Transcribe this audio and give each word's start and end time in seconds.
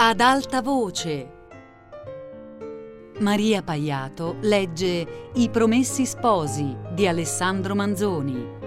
Ad 0.00 0.20
alta 0.20 0.62
voce. 0.62 1.28
Maria 3.18 3.64
Paiato 3.64 4.36
legge 4.42 5.30
I 5.34 5.50
Promessi 5.50 6.06
Sposi 6.06 6.76
di 6.92 7.08
Alessandro 7.08 7.74
Manzoni. 7.74 8.57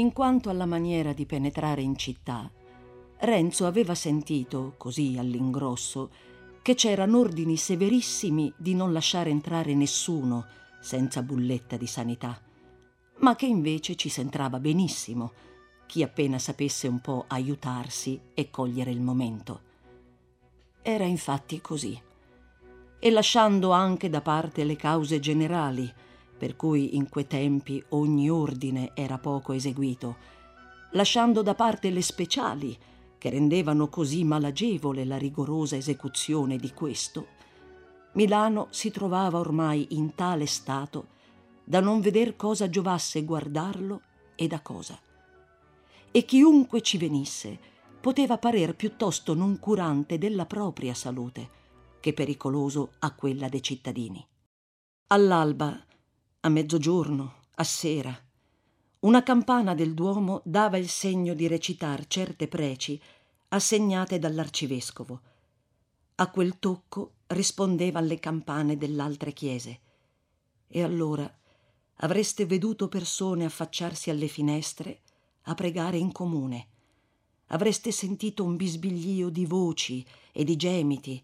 In 0.00 0.14
quanto 0.14 0.48
alla 0.48 0.64
maniera 0.64 1.12
di 1.12 1.26
penetrare 1.26 1.82
in 1.82 1.94
città, 1.94 2.50
Renzo 3.18 3.66
aveva 3.66 3.94
sentito, 3.94 4.72
così 4.78 5.16
all'ingrosso, 5.18 6.10
che 6.62 6.74
c'erano 6.74 7.18
ordini 7.18 7.58
severissimi 7.58 8.50
di 8.56 8.74
non 8.74 8.94
lasciare 8.94 9.28
entrare 9.28 9.74
nessuno 9.74 10.46
senza 10.80 11.22
bulletta 11.22 11.76
di 11.76 11.86
sanità, 11.86 12.40
ma 13.18 13.36
che 13.36 13.44
invece 13.44 13.94
ci 13.94 14.08
s'entrava 14.08 14.58
benissimo, 14.58 15.32
chi 15.84 16.02
appena 16.02 16.38
sapesse 16.38 16.88
un 16.88 17.00
po' 17.00 17.26
aiutarsi 17.28 18.18
e 18.32 18.48
cogliere 18.48 18.90
il 18.90 19.02
momento. 19.02 19.60
Era 20.80 21.04
infatti 21.04 21.60
così. 21.60 22.00
E 22.98 23.10
lasciando 23.10 23.72
anche 23.72 24.08
da 24.08 24.22
parte 24.22 24.64
le 24.64 24.76
cause 24.76 25.20
generali, 25.20 25.92
per 26.40 26.56
cui 26.56 26.96
in 26.96 27.10
quei 27.10 27.26
tempi 27.26 27.84
ogni 27.90 28.30
ordine 28.30 28.92
era 28.94 29.18
poco 29.18 29.52
eseguito, 29.52 30.16
lasciando 30.92 31.42
da 31.42 31.54
parte 31.54 31.90
le 31.90 32.00
speciali, 32.00 32.74
che 33.18 33.28
rendevano 33.28 33.88
così 33.90 34.24
malagevole 34.24 35.04
la 35.04 35.18
rigorosa 35.18 35.76
esecuzione 35.76 36.56
di 36.56 36.72
questo, 36.72 37.26
Milano 38.12 38.68
si 38.70 38.90
trovava 38.90 39.38
ormai 39.38 39.88
in 39.90 40.14
tale 40.14 40.46
stato 40.46 41.08
da 41.62 41.80
non 41.80 42.00
veder 42.00 42.34
cosa 42.36 42.70
giovasse 42.70 43.22
guardarlo 43.22 44.00
e 44.34 44.46
da 44.46 44.62
cosa. 44.62 44.98
E 46.10 46.24
chiunque 46.24 46.80
ci 46.80 46.96
venisse 46.96 47.58
poteva 48.00 48.38
parer 48.38 48.74
piuttosto 48.74 49.34
non 49.34 49.58
curante 49.58 50.16
della 50.16 50.46
propria 50.46 50.94
salute 50.94 51.58
che 52.00 52.14
pericoloso 52.14 52.92
a 53.00 53.12
quella 53.12 53.50
dei 53.50 53.62
cittadini. 53.62 54.26
All'alba 55.08 55.84
a 56.42 56.48
mezzogiorno, 56.48 57.34
a 57.56 57.64
sera. 57.64 58.18
Una 59.00 59.22
campana 59.22 59.74
del 59.74 59.92
Duomo 59.92 60.40
dava 60.44 60.78
il 60.78 60.88
segno 60.88 61.34
di 61.34 61.46
recitar 61.46 62.06
certe 62.06 62.48
preci 62.48 63.00
assegnate 63.48 64.18
dall'arcivescovo. 64.18 65.20
A 66.14 66.30
quel 66.30 66.58
tocco 66.58 67.12
rispondeva 67.28 67.98
alle 67.98 68.18
campane 68.18 68.78
dell'altre 68.78 69.32
chiese. 69.32 69.80
E 70.66 70.82
allora 70.82 71.30
avreste 71.96 72.46
veduto 72.46 72.88
persone 72.88 73.44
affacciarsi 73.44 74.08
alle 74.08 74.28
finestre 74.28 75.00
a 75.42 75.54
pregare 75.54 75.98
in 75.98 76.10
comune. 76.10 76.68
Avreste 77.48 77.92
sentito 77.92 78.44
un 78.44 78.56
bisbiglio 78.56 79.28
di 79.28 79.44
voci 79.44 80.06
e 80.32 80.44
di 80.44 80.56
gemiti 80.56 81.22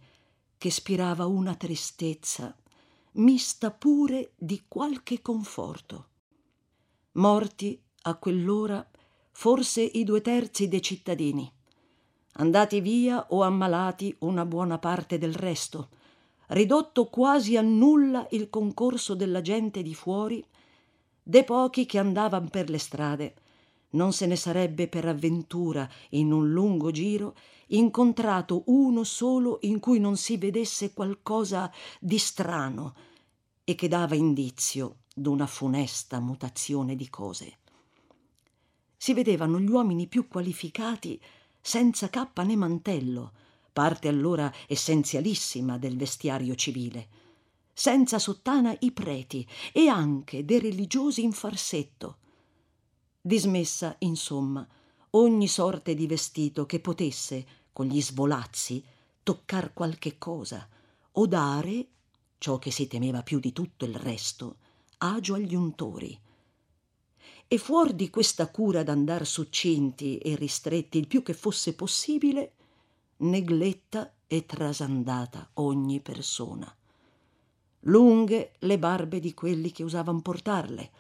che 0.58 0.70
spirava 0.70 1.24
una 1.24 1.54
tristezza 1.54 2.54
mista 3.16 3.70
pure 3.70 4.32
di 4.36 4.64
qualche 4.68 5.22
conforto. 5.22 6.06
Morti 7.12 7.80
a 8.02 8.16
quell'ora 8.16 8.86
forse 9.30 9.82
i 9.82 10.04
due 10.04 10.20
terzi 10.20 10.68
dei 10.68 10.82
cittadini, 10.82 11.50
andati 12.32 12.80
via 12.80 13.26
o 13.30 13.42
ammalati 13.42 14.14
una 14.20 14.44
buona 14.44 14.78
parte 14.78 15.16
del 15.16 15.34
resto, 15.34 15.88
ridotto 16.48 17.06
quasi 17.06 17.56
a 17.56 17.62
nulla 17.62 18.26
il 18.30 18.50
concorso 18.50 19.14
della 19.14 19.40
gente 19.40 19.82
di 19.82 19.94
fuori, 19.94 20.44
dei 21.22 21.44
pochi 21.44 21.86
che 21.86 21.98
andavan 21.98 22.48
per 22.50 22.68
le 22.68 22.78
strade, 22.78 23.34
non 23.96 24.12
se 24.12 24.26
ne 24.26 24.36
sarebbe 24.36 24.86
per 24.86 25.06
avventura 25.06 25.88
in 26.10 26.30
un 26.30 26.52
lungo 26.52 26.90
giro 26.90 27.34
incontrato 27.68 28.62
uno 28.66 29.02
solo 29.02 29.58
in 29.62 29.80
cui 29.80 29.98
non 29.98 30.16
si 30.16 30.36
vedesse 30.36 30.92
qualcosa 30.92 31.72
di 31.98 32.18
strano 32.18 32.94
e 33.64 33.74
che 33.74 33.88
dava 33.88 34.14
indizio 34.14 34.98
d'una 35.12 35.46
funesta 35.46 36.20
mutazione 36.20 36.94
di 36.94 37.08
cose. 37.08 37.58
Si 38.96 39.14
vedevano 39.14 39.58
gli 39.58 39.68
uomini 39.68 40.06
più 40.06 40.28
qualificati 40.28 41.20
senza 41.60 42.08
cappa 42.08 42.44
né 42.44 42.54
mantello, 42.54 43.32
parte 43.72 44.08
allora 44.08 44.52
essenzialissima 44.68 45.78
del 45.78 45.96
vestiario 45.96 46.54
civile, 46.54 47.08
senza 47.72 48.18
sottana 48.18 48.76
i 48.80 48.92
preti 48.92 49.46
e 49.72 49.88
anche 49.88 50.44
dei 50.44 50.60
religiosi 50.60 51.24
in 51.24 51.32
farsetto. 51.32 52.18
Dismessa, 53.26 53.96
insomma, 53.98 54.64
ogni 55.10 55.48
sorte 55.48 55.96
di 55.96 56.06
vestito 56.06 56.64
che 56.64 56.78
potesse, 56.78 57.44
con 57.72 57.86
gli 57.86 58.00
svolazzi, 58.00 58.80
toccar 59.24 59.72
qualche 59.72 60.16
cosa 60.16 60.68
o 61.10 61.26
dare, 61.26 61.88
ciò 62.38 62.60
che 62.60 62.70
si 62.70 62.86
temeva 62.86 63.24
più 63.24 63.40
di 63.40 63.52
tutto 63.52 63.84
il 63.84 63.96
resto, 63.96 64.58
agio 64.98 65.34
agli 65.34 65.56
untori. 65.56 66.16
E 67.48 67.58
fuor 67.58 67.94
di 67.94 68.10
questa 68.10 68.48
cura 68.48 68.84
d'andar 68.84 69.26
succinti 69.26 70.18
e 70.18 70.36
ristretti 70.36 70.96
il 70.96 71.08
più 71.08 71.24
che 71.24 71.34
fosse 71.34 71.74
possibile, 71.74 72.52
negletta 73.16 74.14
e 74.28 74.46
trasandata 74.46 75.50
ogni 75.54 75.98
persona. 75.98 76.72
Lunghe 77.80 78.52
le 78.60 78.78
barbe 78.78 79.18
di 79.18 79.34
quelli 79.34 79.72
che 79.72 79.82
usavan 79.82 80.22
portarle, 80.22 80.90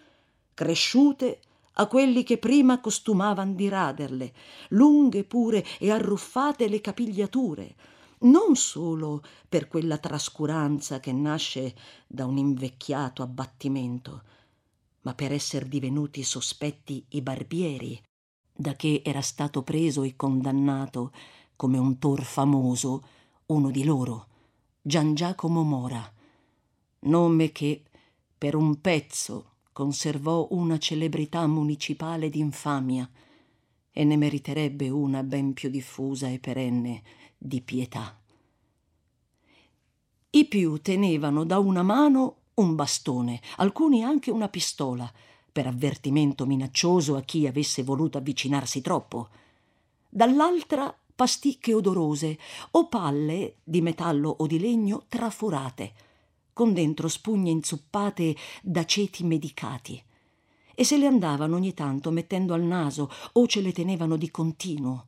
cresciute 0.54 1.42
a 1.78 1.86
quelli 1.86 2.22
che 2.22 2.38
prima 2.38 2.80
costumavan 2.80 3.54
di 3.54 3.68
raderle, 3.68 4.32
lunghe 4.68 5.24
pure 5.24 5.64
e 5.78 5.90
arruffate 5.90 6.68
le 6.68 6.80
capigliature, 6.80 7.74
non 8.20 8.56
solo 8.56 9.22
per 9.48 9.68
quella 9.68 9.98
trascuranza 9.98 11.00
che 11.00 11.12
nasce 11.12 11.74
da 12.06 12.24
un 12.24 12.38
invecchiato 12.38 13.22
abbattimento, 13.22 14.22
ma 15.02 15.14
per 15.14 15.32
esser 15.32 15.66
divenuti 15.66 16.22
sospetti 16.22 17.04
i 17.10 17.20
barbieri, 17.20 18.02
da 18.52 18.74
che 18.74 19.02
era 19.04 19.20
stato 19.20 19.62
preso 19.62 20.02
e 20.02 20.16
condannato 20.16 21.12
come 21.56 21.78
un 21.78 21.98
tor 21.98 22.22
famoso 22.24 23.04
uno 23.46 23.70
di 23.70 23.84
loro, 23.84 24.28
Gian 24.80 25.14
Giacomo 25.14 25.62
Mora, 25.62 26.10
nome 27.00 27.52
che 27.52 27.84
per 28.36 28.54
un 28.54 28.80
pezzo 28.80 29.55
conservò 29.76 30.48
una 30.52 30.78
celebrità 30.78 31.46
municipale 31.46 32.30
d'infamia 32.30 33.06
e 33.90 34.04
ne 34.04 34.16
meriterebbe 34.16 34.88
una 34.88 35.22
ben 35.22 35.52
più 35.52 35.68
diffusa 35.68 36.30
e 36.30 36.38
perenne 36.38 37.02
di 37.36 37.60
pietà. 37.60 38.18
I 40.30 40.46
più 40.46 40.80
tenevano 40.80 41.44
da 41.44 41.58
una 41.58 41.82
mano 41.82 42.36
un 42.54 42.74
bastone, 42.74 43.38
alcuni 43.56 44.02
anche 44.02 44.30
una 44.30 44.48
pistola, 44.48 45.12
per 45.52 45.66
avvertimento 45.66 46.46
minaccioso 46.46 47.14
a 47.14 47.20
chi 47.20 47.46
avesse 47.46 47.82
voluto 47.82 48.16
avvicinarsi 48.16 48.80
troppo. 48.80 49.28
Dall'altra 50.08 50.96
pasticche 51.14 51.74
odorose 51.74 52.38
o 52.70 52.88
palle 52.88 53.56
di 53.62 53.82
metallo 53.82 54.36
o 54.38 54.46
di 54.46 54.58
legno 54.58 55.04
traforate, 55.06 55.92
con 56.56 56.72
dentro 56.72 57.06
spugne 57.06 57.50
inzuppate 57.50 58.34
d'aceti 58.62 59.24
medicati. 59.24 60.02
E 60.74 60.84
se 60.84 60.96
le 60.96 61.04
andavano 61.04 61.56
ogni 61.56 61.74
tanto 61.74 62.10
mettendo 62.10 62.54
al 62.54 62.62
naso 62.62 63.10
o 63.32 63.46
ce 63.46 63.60
le 63.60 63.72
tenevano 63.72 64.16
di 64.16 64.30
continuo 64.30 65.04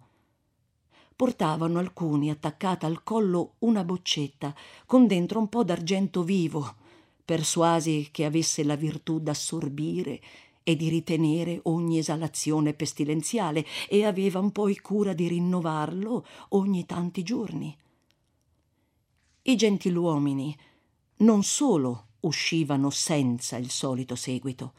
portavano 1.16 1.78
alcuni 1.78 2.30
attaccata 2.30 2.86
al 2.86 3.02
collo 3.02 3.54
una 3.60 3.82
boccetta 3.82 4.54
con 4.86 5.06
dentro 5.08 5.40
un 5.40 5.48
po 5.48 5.64
d'argento 5.64 6.22
vivo, 6.22 6.76
persuasi 7.24 8.10
che 8.12 8.24
avesse 8.24 8.62
la 8.62 8.76
virtù 8.76 9.18
d'assorbire 9.18 10.20
e 10.62 10.76
di 10.76 10.88
ritenere 10.88 11.60
ogni 11.64 11.98
esalazione 11.98 12.74
pestilenziale 12.74 13.64
e 13.88 14.04
avevan 14.04 14.52
poi 14.52 14.78
cura 14.78 15.14
di 15.14 15.26
rinnovarlo 15.26 16.24
ogni 16.50 16.84
tanti 16.84 17.24
giorni. 17.24 17.76
I 19.42 19.56
gentiluomini 19.56 20.56
non 21.18 21.42
solo 21.42 22.06
uscivano 22.20 22.90
senza 22.90 23.56
il 23.56 23.70
solito 23.70 24.14
seguito, 24.14 24.72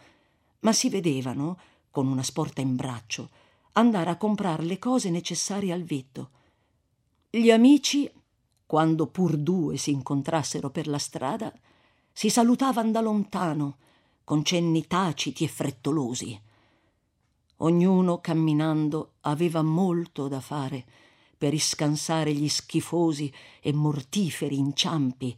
ma 0.59 0.73
si 0.73 0.89
vedevano, 0.89 1.57
con 1.89 2.07
una 2.07 2.23
sporta 2.23 2.61
in 2.61 2.75
braccio, 2.75 3.29
andare 3.73 4.09
a 4.09 4.17
comprare 4.17 4.63
le 4.63 4.77
cose 4.77 5.09
necessarie 5.09 5.71
al 5.71 5.83
vitto. 5.83 6.29
Gli 7.29 7.49
amici, 7.49 8.09
quando 8.65 9.07
pur 9.07 9.37
due 9.37 9.77
si 9.77 9.91
incontrassero 9.91 10.69
per 10.69 10.87
la 10.87 10.97
strada, 10.97 11.51
si 12.11 12.29
salutavan 12.29 12.91
da 12.91 13.01
lontano, 13.01 13.77
con 14.23 14.43
cenni 14.43 14.85
taciti 14.85 15.43
e 15.43 15.47
frettolosi. 15.47 16.39
Ognuno 17.57 18.19
camminando 18.19 19.13
aveva 19.21 19.61
molto 19.61 20.27
da 20.27 20.39
fare 20.39 20.85
per 21.37 21.53
iscansare 21.53 22.33
gli 22.33 22.47
schifosi 22.47 23.33
e 23.61 23.73
mortiferi 23.73 24.57
inciampi 24.57 25.35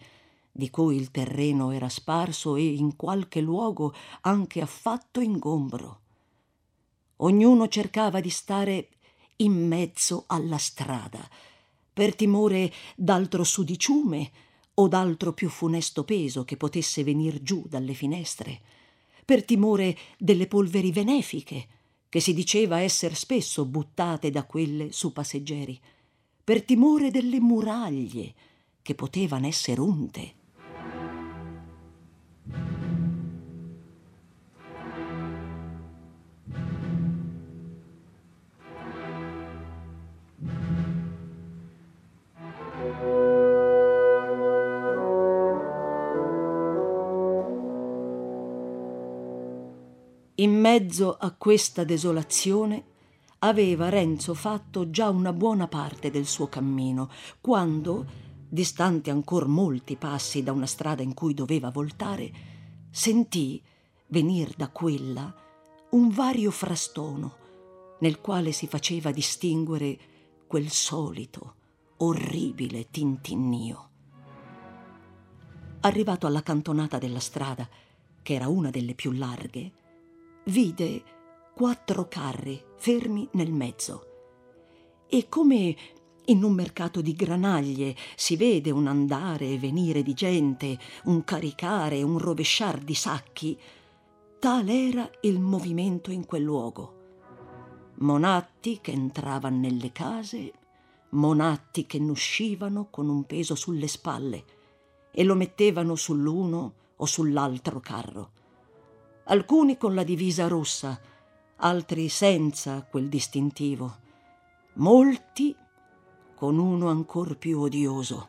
di 0.51 0.69
cui 0.69 0.95
il 0.95 1.11
terreno 1.11 1.71
era 1.71 1.89
sparso 1.89 2.55
e 2.55 2.65
in 2.65 2.95
qualche 2.95 3.39
luogo 3.39 3.93
anche 4.21 4.61
affatto 4.61 5.21
ingombro. 5.21 5.99
Ognuno 7.17 7.67
cercava 7.67 8.19
di 8.19 8.29
stare 8.29 8.89
in 9.37 9.67
mezzo 9.67 10.25
alla 10.27 10.57
strada, 10.57 11.27
per 11.93 12.15
timore 12.15 12.71
d'altro 12.95 13.43
sudiciume 13.43 14.31
o 14.75 14.87
d'altro 14.87 15.33
più 15.33 15.49
funesto 15.49 16.03
peso 16.03 16.43
che 16.43 16.57
potesse 16.57 17.03
venir 17.03 17.41
giù 17.41 17.63
dalle 17.67 17.93
finestre, 17.93 18.61
per 19.25 19.45
timore 19.45 19.97
delle 20.17 20.47
polveri 20.47 20.91
benefiche, 20.91 21.67
che 22.09 22.19
si 22.19 22.33
diceva 22.33 22.81
esser 22.81 23.15
spesso 23.15 23.65
buttate 23.65 24.29
da 24.31 24.43
quelle 24.45 24.91
su 24.91 25.13
passeggeri, 25.13 25.79
per 26.43 26.63
timore 26.63 27.11
delle 27.11 27.39
muraglie 27.39 28.33
che 28.81 28.95
potevano 28.95 29.47
essere 29.47 29.79
unte. 29.79 30.33
In 50.41 50.59
mezzo 50.59 51.17
a 51.17 51.33
questa 51.33 51.83
desolazione 51.83 52.83
aveva 53.39 53.89
Renzo 53.89 54.33
fatto 54.33 54.89
già 54.89 55.07
una 55.09 55.33
buona 55.33 55.67
parte 55.67 56.09
del 56.09 56.25
suo 56.25 56.47
cammino, 56.47 57.11
quando, 57.39 58.07
distante 58.49 59.11
ancor 59.11 59.45
molti 59.45 59.97
passi 59.97 60.41
da 60.41 60.51
una 60.51 60.65
strada 60.65 61.03
in 61.03 61.13
cui 61.13 61.35
doveva 61.35 61.69
voltare, 61.69 62.31
sentì 62.89 63.61
venir 64.07 64.55
da 64.55 64.69
quella 64.69 65.31
un 65.91 66.09
vario 66.09 66.49
frastono, 66.49 67.35
nel 67.99 68.19
quale 68.19 68.51
si 68.51 68.65
faceva 68.65 69.11
distinguere 69.11 69.99
quel 70.47 70.71
solito, 70.71 71.55
orribile 71.97 72.89
tintinnio. 72.89 73.89
Arrivato 75.81 76.25
alla 76.25 76.41
cantonata 76.41 76.97
della 76.97 77.19
strada, 77.19 77.69
che 78.23 78.33
era 78.33 78.47
una 78.47 78.71
delle 78.71 78.95
più 78.95 79.11
larghe, 79.11 79.73
vide 80.45 81.03
quattro 81.53 82.07
carri 82.07 82.59
fermi 82.77 83.27
nel 83.33 83.51
mezzo. 83.51 84.07
E 85.07 85.29
come 85.29 85.75
in 86.25 86.43
un 86.43 86.53
mercato 86.53 87.01
di 87.01 87.13
granaglie 87.13 87.95
si 88.15 88.35
vede 88.35 88.71
un 88.71 88.87
andare 88.87 89.49
e 89.49 89.59
venire 89.59 90.01
di 90.01 90.13
gente, 90.13 90.79
un 91.05 91.23
caricare 91.23 92.01
un 92.01 92.17
rovesciar 92.17 92.79
di 92.79 92.95
sacchi, 92.95 93.59
tal 94.39 94.69
era 94.69 95.07
il 95.21 95.39
movimento 95.39 96.11
in 96.11 96.25
quel 96.25 96.43
luogo. 96.43 96.99
Monatti 97.97 98.79
che 98.81 98.91
entravano 98.91 99.57
nelle 99.57 99.91
case, 99.91 100.51
monatti 101.09 101.85
che 101.85 101.99
n'uscivano 101.99 102.87
con 102.89 103.09
un 103.09 103.25
peso 103.25 103.53
sulle 103.53 103.87
spalle 103.87 104.43
e 105.11 105.23
lo 105.23 105.35
mettevano 105.35 105.95
sull'uno 105.95 106.73
o 106.95 107.05
sull'altro 107.05 107.79
carro 107.79 108.31
alcuni 109.31 109.77
con 109.77 109.95
la 109.95 110.03
divisa 110.03 110.47
rossa, 110.47 110.99
altri 111.57 112.09
senza 112.09 112.83
quel 112.83 113.07
distintivo, 113.07 113.99
molti 114.73 115.55
con 116.35 116.57
uno 116.57 116.89
ancor 116.89 117.37
più 117.37 117.61
odioso, 117.61 118.27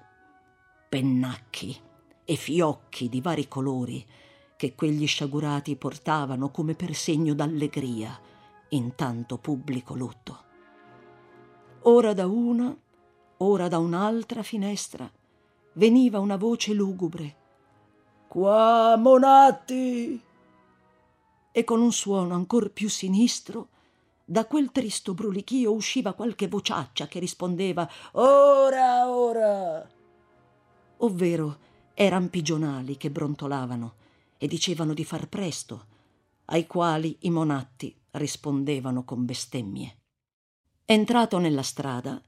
pennacchi 0.88 1.76
e 2.24 2.36
fiocchi 2.36 3.08
di 3.08 3.20
vari 3.20 3.48
colori 3.48 4.06
che 4.56 4.76
quegli 4.76 5.08
sciagurati 5.08 5.74
portavano 5.74 6.50
come 6.50 6.74
per 6.74 6.94
segno 6.94 7.34
d'allegria 7.34 8.16
in 8.68 8.94
tanto 8.94 9.38
pubblico 9.38 9.94
lutto. 9.94 10.44
Ora 11.82 12.12
da 12.12 12.28
una, 12.28 12.76
ora 13.38 13.66
da 13.66 13.78
un'altra 13.78 14.44
finestra 14.44 15.10
veniva 15.72 16.20
una 16.20 16.36
voce 16.36 16.72
lugubre. 16.72 17.36
Qua, 18.28 18.94
monatti! 18.96 20.30
E 21.52 21.64
con 21.64 21.80
un 21.80 21.92
suono 21.92 22.34
ancor 22.34 22.72
più 22.72 22.88
sinistro 22.88 23.68
da 24.24 24.46
quel 24.46 24.72
tristo 24.72 25.14
brulichio 25.14 25.72
usciva 25.72 26.14
qualche 26.14 26.48
vociaccia 26.48 27.06
che 27.06 27.18
rispondeva 27.18 27.88
Ora, 28.12 29.08
ora. 29.08 29.88
Ovvero 30.98 31.58
eran 31.94 32.30
pigionali 32.30 32.96
che 32.96 33.10
brontolavano 33.10 33.94
e 34.38 34.46
dicevano 34.46 34.94
di 34.94 35.04
far 35.04 35.28
presto, 35.28 35.86
ai 36.46 36.66
quali 36.66 37.16
i 37.20 37.30
monatti 37.30 37.94
rispondevano 38.12 39.04
con 39.04 39.24
bestemmie. 39.24 39.98
Entrato 40.84 41.38
nella 41.38 41.62
strada, 41.62 42.20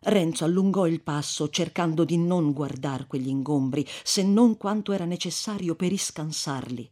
Renzo 0.00 0.44
allungò 0.44 0.86
il 0.86 1.02
passo 1.02 1.48
cercando 1.48 2.04
di 2.04 2.18
non 2.18 2.52
guardar 2.52 3.06
quegli 3.06 3.28
ingombri, 3.28 3.86
se 4.02 4.22
non 4.22 4.56
quanto 4.56 4.92
era 4.92 5.04
necessario 5.04 5.74
per 5.74 5.92
iscansarli 5.92 6.90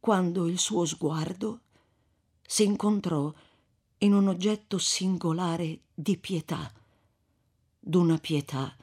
quando 0.00 0.46
il 0.46 0.58
suo 0.58 0.84
sguardo 0.84 1.60
si 2.46 2.64
incontrò 2.64 3.32
in 3.98 4.14
un 4.14 4.28
oggetto 4.28 4.78
singolare 4.78 5.80
di 5.92 6.16
pietà, 6.16 6.72
d'una 7.78 8.18
pietà 8.18 8.76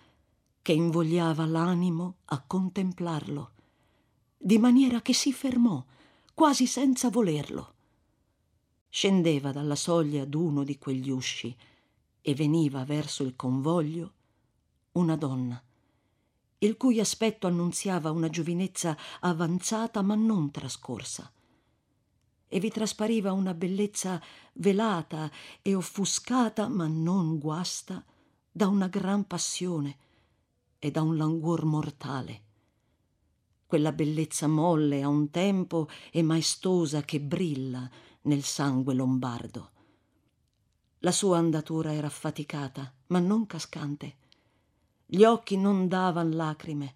che 0.62 0.74
invogliava 0.74 1.46
l'animo 1.46 2.18
a 2.25 2.42
contemplarlo, 2.42 3.51
di 4.38 4.58
maniera 4.58 5.01
che 5.01 5.13
si 5.13 5.32
fermò, 5.32 5.84
quasi 6.34 6.68
senza 6.68 7.10
volerlo. 7.10 7.74
Scendeva 8.89 9.51
dalla 9.51 9.75
soglia 9.75 10.25
d'uno 10.25 10.63
di 10.63 10.78
quegli 10.78 11.10
usci 11.10 11.56
e 12.22 12.34
veniva 12.34 12.84
verso 12.84 13.24
il 13.24 13.36
convoglio 13.36 14.13
una 14.94 15.16
donna 15.16 15.62
il 16.60 16.78
cui 16.78 17.00
aspetto 17.00 17.48
annunziava 17.48 18.12
una 18.12 18.30
giovinezza 18.30 18.98
avanzata 19.20 20.02
ma 20.02 20.16
non 20.16 20.52
trascorsa. 20.52 21.32
E 22.48 22.60
vi 22.60 22.70
traspariva 22.70 23.34
una 23.34 23.54
bellezza 23.54 24.22
velata 24.54 25.30
e 25.62 25.76
offuscata 25.76 26.68
ma 26.68 26.88
non 26.88 27.38
guasta 27.38 28.04
da 28.52 28.68
una 28.68 28.88
gran 28.88 29.26
passione 29.28 29.98
e 30.80 30.92
da 30.92 31.02
un 31.02 31.18
languor 31.18 31.66
mortale. 31.66 32.44
Quella 33.66 33.92
bellezza 33.92 34.48
molle 34.48 35.02
a 35.02 35.08
un 35.08 35.30
tempo 35.32 35.90
e 36.12 36.22
maestosa 36.22 37.02
che 37.02 37.20
brilla 37.20 37.90
nel 38.22 38.44
sangue 38.44 38.94
lombardo. 38.94 39.72
La 41.00 41.12
sua 41.12 41.38
andatura 41.38 41.94
era 41.94 42.08
affaticata, 42.08 42.94
ma 43.08 43.20
non 43.20 43.46
cascante 43.46 44.18
gli 45.06 45.24
occhi 45.24 45.58
non 45.58 45.88
davan 45.88 46.32
lacrime, 46.32 46.96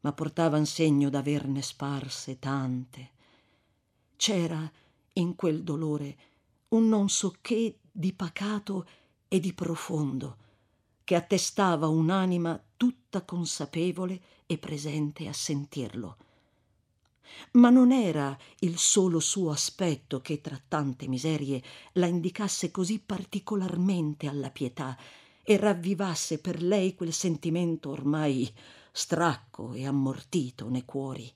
ma 0.00 0.12
portavan 0.12 0.66
segno 0.66 1.08
d'averne 1.08 1.62
sparse 1.62 2.38
tante. 2.38 3.10
C'era 4.16 4.70
in 5.14 5.34
quel 5.34 5.62
dolore 5.62 6.16
un 6.68 6.88
non 6.88 7.08
so 7.08 7.34
che 7.40 7.78
di 7.90 8.12
pacato 8.12 8.86
e 9.28 9.40
di 9.40 9.52
profondo, 9.52 10.36
che 11.04 11.14
attestava 11.14 11.88
un'anima 11.88 12.60
tutta 12.76 13.22
consapevole 13.22 14.20
e 14.46 14.58
presente 14.58 15.28
a 15.28 15.32
sentirlo. 15.32 16.16
Ma 17.52 17.70
non 17.70 17.92
era 17.92 18.36
il 18.60 18.78
solo 18.78 19.20
suo 19.20 19.50
aspetto 19.50 20.20
che 20.20 20.40
tra 20.40 20.60
tante 20.68 21.08
miserie 21.08 21.62
la 21.92 22.06
indicasse 22.06 22.70
così 22.70 22.98
particolarmente 22.98 24.26
alla 24.26 24.50
pietà, 24.50 24.96
e 25.48 25.56
ravvivasse 25.56 26.40
per 26.40 26.60
lei 26.60 26.96
quel 26.96 27.12
sentimento 27.12 27.90
ormai 27.90 28.52
stracco 28.90 29.74
e 29.74 29.86
ammortito 29.86 30.68
nei 30.68 30.84
cuori. 30.84 31.32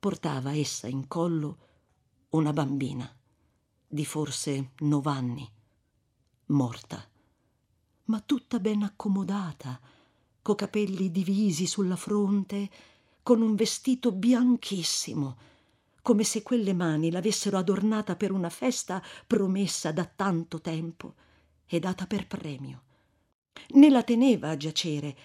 Portava 0.00 0.52
essa 0.52 0.88
in 0.88 1.06
collo 1.06 1.58
una 2.30 2.52
bambina 2.52 3.08
di 3.86 4.04
forse 4.04 4.72
novanni, 4.78 5.48
morta, 6.46 7.08
ma 8.06 8.20
tutta 8.20 8.58
ben 8.58 8.82
accomodata, 8.82 9.80
co 10.42 10.56
capelli 10.56 11.12
divisi 11.12 11.68
sulla 11.68 11.94
fronte, 11.94 12.68
con 13.22 13.42
un 13.42 13.54
vestito 13.54 14.10
bianchissimo, 14.10 15.36
come 16.02 16.24
se 16.24 16.42
quelle 16.42 16.72
mani 16.72 17.12
l'avessero 17.12 17.58
adornata 17.58 18.16
per 18.16 18.32
una 18.32 18.50
festa 18.50 19.00
promessa 19.24 19.92
da 19.92 20.04
tanto 20.04 20.60
tempo 20.60 21.14
e 21.64 21.78
data 21.78 22.08
per 22.08 22.26
premio. 22.26 22.86
Né 23.70 23.88
la 23.90 24.02
teneva 24.02 24.50
a 24.50 24.56
giacere, 24.56 25.16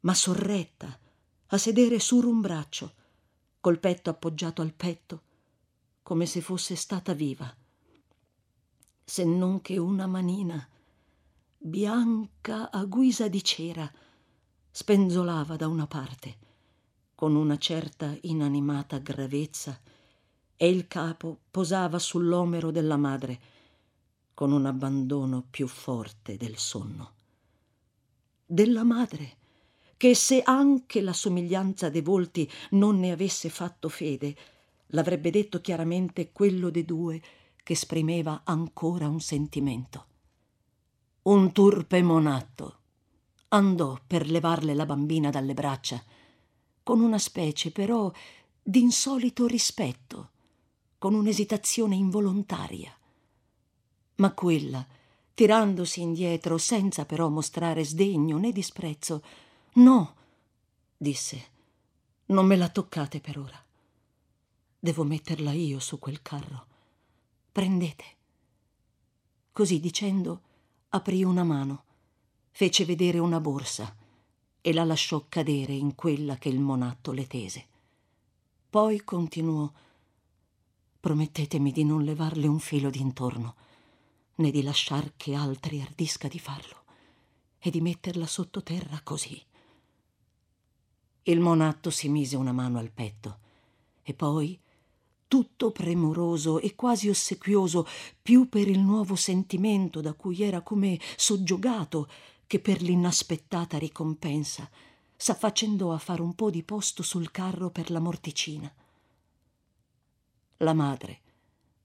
ma 0.00 0.14
sorretta, 0.14 0.98
a 1.46 1.58
sedere 1.58 1.98
su 1.98 2.18
un 2.18 2.40
braccio, 2.40 2.94
col 3.60 3.78
petto 3.78 4.10
appoggiato 4.10 4.62
al 4.62 4.72
petto, 4.72 5.22
come 6.02 6.26
se 6.26 6.40
fosse 6.40 6.76
stata 6.76 7.12
viva. 7.12 7.54
Se 9.04 9.24
non 9.24 9.60
che 9.60 9.78
una 9.78 10.06
manina, 10.06 10.68
bianca 11.56 12.70
a 12.70 12.84
guisa 12.84 13.28
di 13.28 13.42
cera, 13.42 13.90
spenzolava 14.70 15.56
da 15.56 15.66
una 15.66 15.86
parte, 15.86 16.36
con 17.14 17.34
una 17.34 17.58
certa 17.58 18.16
inanimata 18.22 18.98
gravezza, 18.98 19.80
e 20.56 20.68
il 20.68 20.86
capo 20.86 21.40
posava 21.50 21.98
sull'omero 21.98 22.70
della 22.70 22.96
madre, 22.96 23.40
con 24.34 24.52
un 24.52 24.66
abbandono 24.66 25.44
più 25.48 25.66
forte 25.66 26.36
del 26.36 26.56
sonno. 26.56 27.16
Della 28.50 28.82
madre, 28.82 29.36
che 29.98 30.14
se 30.14 30.40
anche 30.42 31.02
la 31.02 31.12
somiglianza 31.12 31.90
dei 31.90 32.00
volti 32.00 32.50
non 32.70 32.98
ne 32.98 33.12
avesse 33.12 33.50
fatto 33.50 33.90
fede, 33.90 34.34
l'avrebbe 34.86 35.28
detto 35.28 35.60
chiaramente 35.60 36.32
quello 36.32 36.70
dei 36.70 36.86
due 36.86 37.20
che 37.62 37.74
esprimeva 37.74 38.40
ancora 38.44 39.06
un 39.06 39.20
sentimento. 39.20 40.06
Un 41.24 41.52
turpe 41.52 42.02
monatto 42.02 42.78
andò 43.48 43.98
per 44.06 44.30
levarle 44.30 44.72
la 44.72 44.86
bambina 44.86 45.28
dalle 45.28 45.52
braccia, 45.52 46.02
con 46.82 47.02
una 47.02 47.18
specie 47.18 47.70
però 47.70 48.10
d'insolito 48.62 49.46
rispetto, 49.46 50.30
con 50.96 51.12
un'esitazione 51.12 51.96
involontaria. 51.96 52.96
Ma 54.14 54.32
quella, 54.32 54.86
tirandosi 55.38 56.00
indietro 56.00 56.58
senza 56.58 57.06
però 57.06 57.28
mostrare 57.28 57.84
sdegno 57.84 58.38
né 58.38 58.50
disprezzo, 58.50 59.22
no, 59.74 60.14
disse, 60.96 61.46
non 62.26 62.44
me 62.44 62.56
la 62.56 62.68
toccate 62.68 63.20
per 63.20 63.38
ora. 63.38 63.64
Devo 64.80 65.04
metterla 65.04 65.52
io 65.52 65.78
su 65.78 66.00
quel 66.00 66.22
carro. 66.22 66.66
Prendete. 67.52 68.04
Così 69.52 69.78
dicendo, 69.78 70.40
aprì 70.88 71.22
una 71.22 71.44
mano 71.44 71.84
fece 72.50 72.84
vedere 72.84 73.20
una 73.20 73.38
borsa 73.38 73.94
e 74.60 74.72
la 74.72 74.82
lasciò 74.82 75.26
cadere 75.28 75.72
in 75.72 75.94
quella 75.94 76.36
che 76.36 76.48
il 76.48 76.58
monatto 76.58 77.12
le 77.12 77.28
tese. 77.28 77.66
Poi 78.68 79.04
continuò 79.04 79.70
Promettetemi 80.98 81.70
di 81.70 81.84
non 81.84 82.02
levarle 82.02 82.48
un 82.48 82.58
filo 82.58 82.90
d'intorno, 82.90 83.54
né 84.38 84.50
di 84.50 84.62
lasciar 84.62 85.12
che 85.16 85.34
altri 85.34 85.80
ardisca 85.80 86.28
di 86.28 86.38
farlo, 86.38 86.82
e 87.58 87.70
di 87.70 87.80
metterla 87.80 88.26
sottoterra 88.26 89.00
così. 89.02 89.40
Il 91.24 91.40
monatto 91.40 91.90
si 91.90 92.08
mise 92.08 92.36
una 92.36 92.52
mano 92.52 92.78
al 92.78 92.90
petto 92.90 93.38
e 94.02 94.14
poi, 94.14 94.58
tutto 95.26 95.70
premuroso 95.70 96.58
e 96.58 96.74
quasi 96.74 97.10
ossequioso, 97.10 97.86
più 98.22 98.48
per 98.48 98.66
il 98.66 98.78
nuovo 98.78 99.14
sentimento 99.14 100.00
da 100.00 100.14
cui 100.14 100.42
era 100.42 100.62
come 100.62 100.98
soggiogato, 101.16 102.08
che 102.46 102.60
per 102.60 102.80
l'inaspettata 102.80 103.76
ricompensa 103.76 104.70
s'affaccendò 105.14 105.92
a 105.92 105.98
fare 105.98 106.22
un 106.22 106.34
po' 106.34 106.48
di 106.48 106.62
posto 106.62 107.02
sul 107.02 107.30
carro 107.30 107.70
per 107.70 107.90
la 107.90 107.98
morticina. 107.98 108.72
La 110.58 110.72
madre, 110.72 111.20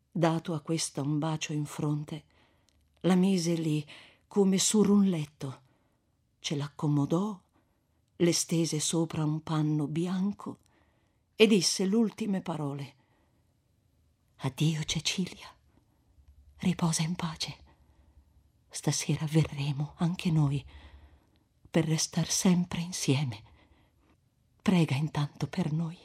dato 0.10 0.54
a 0.54 0.62
questa 0.62 1.02
un 1.02 1.20
bacio 1.20 1.52
in 1.52 1.66
fronte, 1.66 2.24
la 3.04 3.16
mise 3.16 3.54
lì 3.54 3.86
come 4.28 4.58
sur 4.58 4.90
un 4.90 5.06
letto, 5.06 5.62
ce 6.40 6.56
l'accomodò, 6.56 7.40
le 8.16 8.34
stese 8.34 8.80
sopra 8.80 9.24
un 9.24 9.42
panno 9.42 9.88
bianco 9.88 10.60
e 11.36 11.48
disse 11.48 11.86
l'ultime 11.86 12.42
parole. 12.42 12.96
Addio 14.38 14.84
Cecilia, 14.84 15.48
riposa 16.58 17.02
in 17.02 17.16
pace 17.16 17.62
stasera 18.74 19.28
verremo 19.28 19.94
anche 19.98 20.32
noi 20.32 20.64
per 21.70 21.86
restar 21.86 22.30
sempre 22.30 22.82
insieme. 22.82 23.44
Prega 24.62 24.96
intanto 24.96 25.48
per 25.48 25.72
noi, 25.72 25.98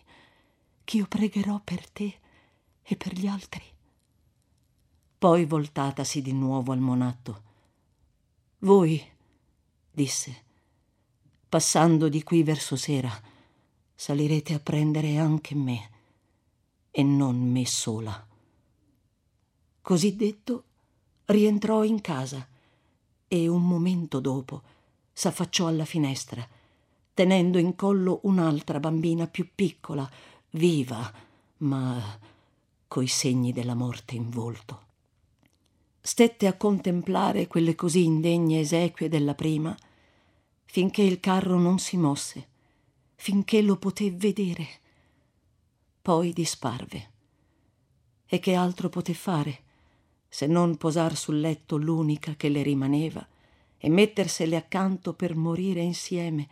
ch'io 0.85 1.07
pregherò 1.07 1.61
per 1.61 1.89
te 1.89 2.21
e 2.83 2.97
per 2.97 3.15
gli 3.15 3.27
altri. 3.27 3.65
Poi 5.19 5.47
voltatasi 5.47 6.23
di 6.23 6.33
nuovo 6.33 6.71
al 6.71 6.79
monatto. 6.79 7.43
Voi, 8.59 9.05
disse, 9.91 10.45
passando 11.49 12.09
di 12.09 12.23
qui 12.23 12.45
verso 12.45 12.77
sera, 12.77 13.11
salirete 13.97 14.55
a 14.55 14.61
prendere 14.61 15.17
anche 15.17 15.57
me, 15.57 15.91
e 16.93 17.03
non 17.03 17.37
me 17.37 17.67
sola. 17.67 18.27
Così 19.83 20.15
detto, 20.15 20.65
rientrò 21.25 21.83
in 21.83 22.01
casa 22.01 22.47
e 23.27 23.49
un 23.49 23.67
momento 23.67 24.21
dopo 24.21 24.63
s'affacciò 25.13 25.67
alla 25.67 25.85
finestra, 25.85 26.47
tenendo 27.13 27.59
in 27.59 27.75
collo 27.75 28.21
un'altra 28.23 28.79
bambina 28.79 29.27
più 29.27 29.49
piccola, 29.53 30.09
viva, 30.51 31.13
ma 31.59 32.19
coi 32.87 33.09
segni 33.09 33.53
della 33.53 33.75
morte 33.75 34.15
in 34.15 34.31
volto. 34.31 34.87
Stette 36.01 36.47
a 36.47 36.57
contemplare 36.57 37.47
quelle 37.47 37.75
così 37.75 38.05
indegne 38.05 38.61
esequie 38.61 39.09
della 39.09 39.35
prima, 39.35 39.77
finché 40.65 41.03
il 41.03 41.21
carro 41.21 41.59
non 41.59 41.79
si 41.79 41.97
mosse, 41.97 42.49
finché 43.15 43.63
lo 43.63 43.77
poté 43.77 44.11
vedere. 44.11 44.67
Poi 46.01 46.33
disparve. 46.33 47.11
E 48.27 48.39
che 48.39 48.55
altro 48.55 48.89
poté 48.89 49.15
fare? 49.15 49.67
se 50.29 50.47
non 50.47 50.77
posar 50.77 51.17
sul 51.17 51.41
letto 51.41 51.77
l'unica 51.77 52.35
che 52.37 52.49
le 52.51 52.63
rimaneva 52.63 53.27
e 53.79 53.89
mettersele 53.89 54.57
accanto 54.57 55.15
per 55.15 55.35
morire 55.35 55.81
insieme, 55.81 56.49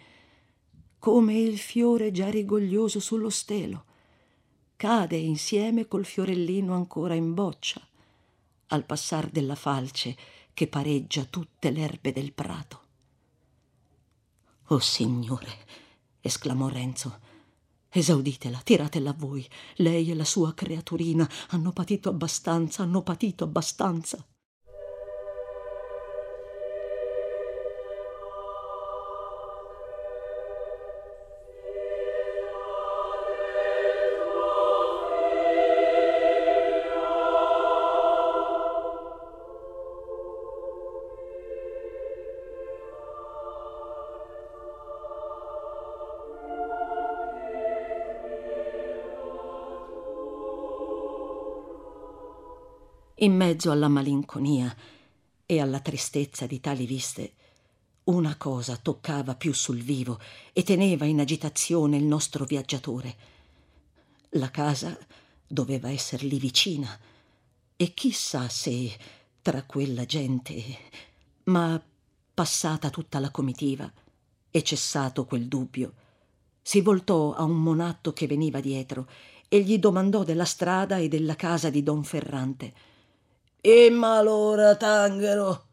come 0.99 1.39
il 1.39 1.59
fiore 1.59 2.11
già 2.11 2.31
rigoglioso 2.31 3.01
sullo 3.01 3.31
stelo, 3.31 3.85
cade 4.77 5.17
insieme 5.17 5.87
col 5.87 6.05
fiorellino 6.05 6.75
ancora 6.75 7.15
in 7.15 7.35
boccia, 7.35 7.81
al 8.69 8.85
passar 8.85 9.29
della 9.31 9.55
falce 9.55 10.17
che 10.53 10.67
pareggia 10.67 11.25
tutte 11.25 11.71
l'erbe 11.71 12.13
del 12.13 12.33
prato. 12.33 12.81
Oh 14.69 14.79
Signore, 14.79 15.67
esclamò 16.21 16.69
Renzo, 16.69 17.21
Esauditela, 17.97 18.61
tiratela 18.63 19.11
a 19.11 19.15
voi. 19.17 19.49
Lei 19.77 20.11
e 20.11 20.15
la 20.15 20.25
sua 20.25 20.53
creaturina 20.53 21.27
hanno 21.49 21.73
patito 21.73 22.11
abbastanza, 22.11 22.83
hanno 22.83 23.03
patito 23.03 23.45
abbastanza. 23.45 24.23
In 53.27 53.35
mezzo 53.35 53.73
alla 53.73 53.89
malinconia 53.89 54.73
e 55.47 55.61
alla 55.61 55.81
tristezza 55.81 56.47
di 56.47 56.61
tali 56.61 56.87
viste, 56.87 57.33
una 58.05 58.37
cosa 58.37 58.77
toccava 58.77 59.35
più 59.35 59.53
sul 59.53 59.83
vivo 59.83 60.21
e 60.53 60.63
teneva 60.63 61.07
in 61.07 61.19
agitazione 61.19 61.97
il 61.97 62.05
nostro 62.05 62.45
viaggiatore. 62.45 63.17
La 64.39 64.49
casa 64.53 64.97
doveva 65.45 65.91
esser 65.91 66.23
lì 66.23 66.39
vicina 66.39 66.97
e 67.75 67.95
chissà 67.95 68.49
se 68.49 68.97
tra 69.43 69.65
quella 69.65 70.05
gente. 70.05 70.63
Ma 71.47 71.83
passata 72.33 72.91
tutta 72.91 73.19
la 73.19 73.33
comitiva 73.33 73.93
e 74.53 74.63
cessato 74.63 75.25
quel 75.25 75.49
dubbio, 75.49 75.95
si 76.63 76.81
voltò 76.81 77.35
a 77.35 77.43
un 77.43 77.61
monatto 77.61 78.13
che 78.13 78.29
veniva 78.29 78.61
dietro 78.61 79.09
e 79.49 79.63
gli 79.63 79.81
domandò 79.81 80.23
della 80.23 80.45
strada 80.45 80.99
e 80.99 81.09
della 81.09 81.35
casa 81.35 81.71
di 81.71 81.83
don 81.83 82.05
Ferrante 82.05 82.95
e 83.69 83.91
malora, 83.91 84.77
Tanghero, 84.77 85.65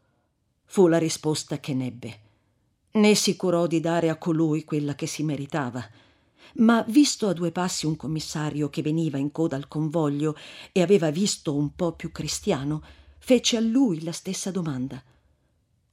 fu 0.64 0.88
la 0.88 0.98
risposta 0.98 1.60
che 1.60 1.74
nebbe. 1.74 2.20
Né 2.90 3.14
si 3.14 3.36
curò 3.36 3.68
di 3.68 3.78
dare 3.78 4.08
a 4.08 4.16
colui 4.16 4.64
quella 4.64 4.96
che 4.96 5.06
si 5.06 5.22
meritava, 5.22 5.88
ma 6.54 6.84
visto 6.88 7.28
a 7.28 7.32
due 7.32 7.52
passi 7.52 7.86
un 7.86 7.94
commissario 7.94 8.68
che 8.68 8.82
veniva 8.82 9.16
in 9.16 9.30
coda 9.30 9.54
al 9.54 9.68
convoglio 9.68 10.34
e 10.72 10.82
aveva 10.82 11.12
visto 11.12 11.54
un 11.54 11.76
po 11.76 11.92
più 11.92 12.10
cristiano, 12.10 12.82
fece 13.18 13.58
a 13.58 13.60
lui 13.60 14.02
la 14.02 14.10
stessa 14.10 14.50
domanda. 14.50 15.00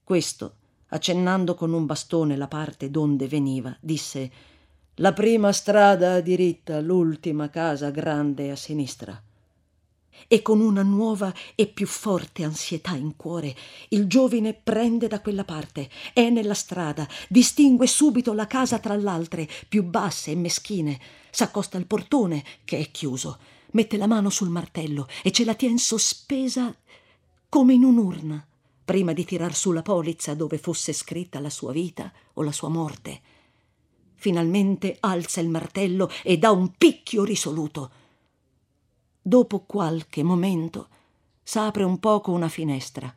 Questo, 0.03 0.55
accennando 0.87 1.53
con 1.53 1.71
un 1.71 1.85
bastone 1.85 2.35
la 2.35 2.47
parte 2.47 2.89
donde 2.89 3.27
veniva, 3.27 3.77
disse 3.79 4.31
La 4.95 5.13
prima 5.13 5.51
strada 5.51 6.13
a 6.13 6.19
diritta, 6.19 6.79
l'ultima 6.79 7.51
casa 7.51 7.91
grande 7.91 8.49
a 8.49 8.55
sinistra 8.55 9.23
e 10.27 10.41
con 10.41 10.59
una 10.59 10.83
nuova 10.83 11.33
e 11.55 11.67
più 11.67 11.87
forte 11.87 12.43
ansietà 12.43 12.95
in 12.95 13.15
cuore 13.15 13.55
il 13.89 14.07
giovine 14.07 14.53
prende 14.53 15.07
da 15.07 15.21
quella 15.21 15.43
parte, 15.43 15.89
è 16.13 16.29
nella 16.29 16.53
strada, 16.53 17.07
distingue 17.27 17.87
subito 17.87 18.33
la 18.33 18.47
casa 18.47 18.79
tra 18.79 18.95
l'altre, 18.95 19.47
più 19.67 19.83
basse 19.83 20.31
e 20.31 20.35
meschine, 20.35 20.99
s'accosta 21.29 21.77
al 21.77 21.85
portone, 21.85 22.43
che 22.63 22.79
è 22.79 22.91
chiuso, 22.91 23.37
mette 23.71 23.97
la 23.97 24.07
mano 24.07 24.29
sul 24.29 24.49
martello 24.49 25.07
e 25.23 25.31
ce 25.31 25.45
la 25.45 25.55
tien 25.55 25.77
sospesa 25.77 26.75
come 27.49 27.73
in 27.73 27.83
un'urna, 27.83 28.45
prima 28.83 29.13
di 29.13 29.25
tirar 29.25 29.53
su 29.55 29.71
la 29.71 29.81
polizza 29.81 30.33
dove 30.33 30.57
fosse 30.57 30.93
scritta 30.93 31.39
la 31.39 31.49
sua 31.49 31.71
vita 31.71 32.11
o 32.33 32.43
la 32.43 32.51
sua 32.51 32.69
morte. 32.69 33.21
Finalmente 34.15 34.97
alza 34.99 35.41
il 35.41 35.49
martello 35.49 36.09
e 36.23 36.37
dà 36.37 36.51
un 36.51 36.71
picchio 36.77 37.23
risoluto 37.23 37.91
Dopo 39.23 39.59
qualche 39.65 40.23
momento 40.23 40.87
s'apre 41.43 41.83
un 41.83 41.99
poco 41.99 42.31
una 42.31 42.49
finestra. 42.49 43.13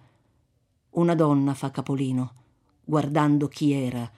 Una 0.91 1.15
donna 1.15 1.55
fa 1.55 1.71
capolino, 1.71 2.33
guardando 2.85 3.49
chi 3.49 3.73
era, 3.73 4.11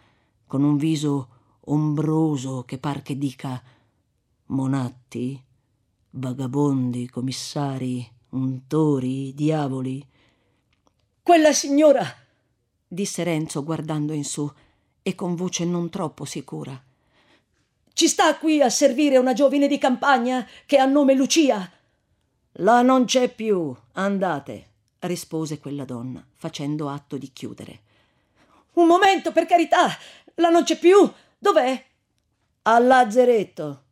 con 0.48 0.64
un 0.64 0.76
viso 0.76 1.28
ombroso 1.60 2.64
che 2.64 2.78
par 2.78 3.02
che 3.02 3.16
dica 3.16 3.62
monatti, 4.46 5.40
vagabondi, 6.10 7.08
commissari, 7.08 8.04
untori, 8.30 9.32
diavoli. 9.32 10.04
Quella 11.22 11.52
signora, 11.52 12.04
disse 12.88 13.22
Renzo 13.22 13.62
guardando 13.62 14.12
in 14.12 14.24
su 14.24 14.52
e 15.02 15.14
con 15.14 15.36
voce 15.36 15.64
non 15.64 15.88
troppo 15.88 16.24
sicura. 16.24 16.82
Ci 17.92 18.08
sta 18.08 18.36
qui 18.36 18.60
a 18.60 18.68
servire 18.68 19.16
una 19.16 19.32
giovine 19.32 19.68
di 19.68 19.78
campagna 19.78 20.46
che 20.66 20.78
ha 20.78 20.84
nome 20.84 21.14
Lucia. 21.14 21.70
Là 22.60 22.80
non 22.80 23.04
c'è 23.04 23.28
più, 23.28 23.74
andate, 23.92 24.66
rispose 25.00 25.58
quella 25.58 25.84
donna, 25.84 26.24
facendo 26.36 26.88
atto 26.88 27.18
di 27.18 27.30
chiudere. 27.30 27.80
Un 28.74 28.86
momento, 28.86 29.30
per 29.30 29.44
carità, 29.44 29.88
là 30.36 30.48
non 30.48 30.62
c'è 30.62 30.78
più. 30.78 31.10
Dov'è? 31.38 31.84
Al 32.62 32.86
lazzeretto. 32.86 33.82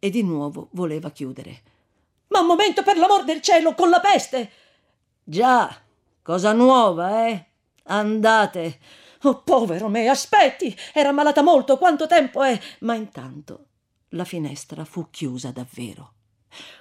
E 0.00 0.10
di 0.10 0.24
nuovo 0.24 0.68
voleva 0.72 1.10
chiudere. 1.10 1.62
Ma 2.28 2.40
un 2.40 2.46
momento, 2.46 2.82
per 2.82 2.96
l'amor 2.96 3.24
del 3.24 3.40
cielo, 3.40 3.74
con 3.74 3.90
la 3.90 4.00
peste. 4.00 4.50
Già, 5.22 5.72
cosa 6.22 6.52
nuova, 6.52 7.28
eh? 7.28 7.46
Andate. 7.84 8.80
Oh, 9.22 9.42
povero 9.42 9.88
me, 9.88 10.08
aspetti! 10.08 10.76
Era 10.92 11.12
malata 11.12 11.42
molto, 11.42 11.78
quanto 11.78 12.06
tempo 12.08 12.42
è? 12.42 12.58
Ma 12.80 12.94
intanto 12.94 13.66
la 14.10 14.24
finestra 14.24 14.84
fu 14.84 15.10
chiusa 15.10 15.52
davvero. 15.52 16.14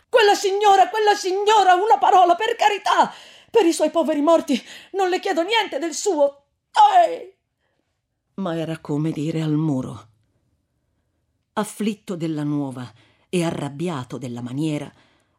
Quella 0.09 0.33
signora, 0.33 0.89
quella 0.89 1.15
signora, 1.15 1.75
una 1.75 1.97
parola, 1.97 2.35
per 2.35 2.55
carità! 2.55 3.13
Per 3.51 3.65
i 3.65 3.73
suoi 3.73 3.89
poveri 3.89 4.21
morti 4.21 4.61
non 4.91 5.09
le 5.09 5.19
chiedo 5.19 5.43
niente 5.43 5.79
del 5.79 5.93
suo. 5.93 6.45
Eh! 7.07 7.38
Ma 8.35 8.57
era 8.57 8.77
come 8.79 9.11
dire 9.11 9.41
al 9.41 9.55
muro. 9.55 10.08
Afflitto 11.53 12.15
della 12.15 12.43
nuova 12.43 12.91
e 13.27 13.43
arrabbiato 13.43 14.17
della 14.17 14.41
maniera, 14.41 14.91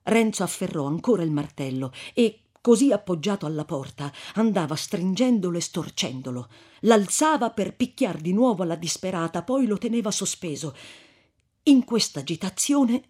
Renzo 0.03 0.43
afferrò 0.43 0.87
ancora 0.87 1.23
il 1.23 1.31
martello 1.31 1.93
e, 2.15 2.43
così 2.61 2.93
appoggiato 2.93 3.47
alla 3.47 3.65
porta, 3.65 4.13
andava 4.35 4.75
stringendolo 4.75 5.57
e 5.57 5.61
storcendolo. 5.61 6.49
L'alzava 6.81 7.51
per 7.51 7.75
picchiar 7.75 8.19
di 8.19 8.33
nuovo 8.33 8.63
alla 8.65 8.77
disperata, 8.77 9.43
poi 9.43 9.67
lo 9.67 9.79
teneva 9.79 10.11
sospeso. 10.11 10.77
In 11.65 11.85
questa 11.85 12.21
agitazione 12.21 13.03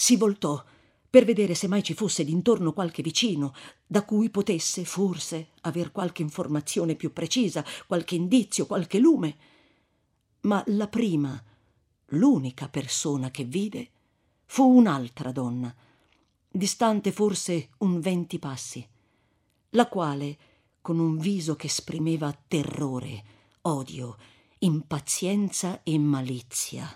si 0.00 0.16
voltò 0.16 0.64
per 1.10 1.26
vedere 1.26 1.54
se 1.54 1.68
mai 1.68 1.82
ci 1.82 1.92
fosse 1.92 2.24
d'intorno 2.24 2.72
qualche 2.72 3.02
vicino 3.02 3.52
da 3.86 4.02
cui 4.02 4.30
potesse 4.30 4.86
forse 4.86 5.50
aver 5.60 5.92
qualche 5.92 6.22
informazione 6.22 6.94
più 6.94 7.12
precisa, 7.12 7.62
qualche 7.86 8.14
indizio, 8.14 8.64
qualche 8.64 8.98
lume. 8.98 9.36
Ma 10.42 10.64
la 10.68 10.88
prima, 10.88 11.38
l'unica 12.12 12.70
persona 12.70 13.30
che 13.30 13.44
vide 13.44 13.90
fu 14.46 14.74
un'altra 14.74 15.32
donna, 15.32 15.74
distante 16.48 17.12
forse 17.12 17.68
un 17.78 18.00
venti 18.00 18.38
passi, 18.38 18.88
la 19.70 19.86
quale, 19.86 20.38
con 20.80 20.98
un 20.98 21.18
viso 21.18 21.56
che 21.56 21.66
esprimeva 21.66 22.34
terrore, 22.48 23.24
odio, 23.62 24.16
impazienza 24.60 25.82
e 25.82 25.98
malizia, 25.98 26.88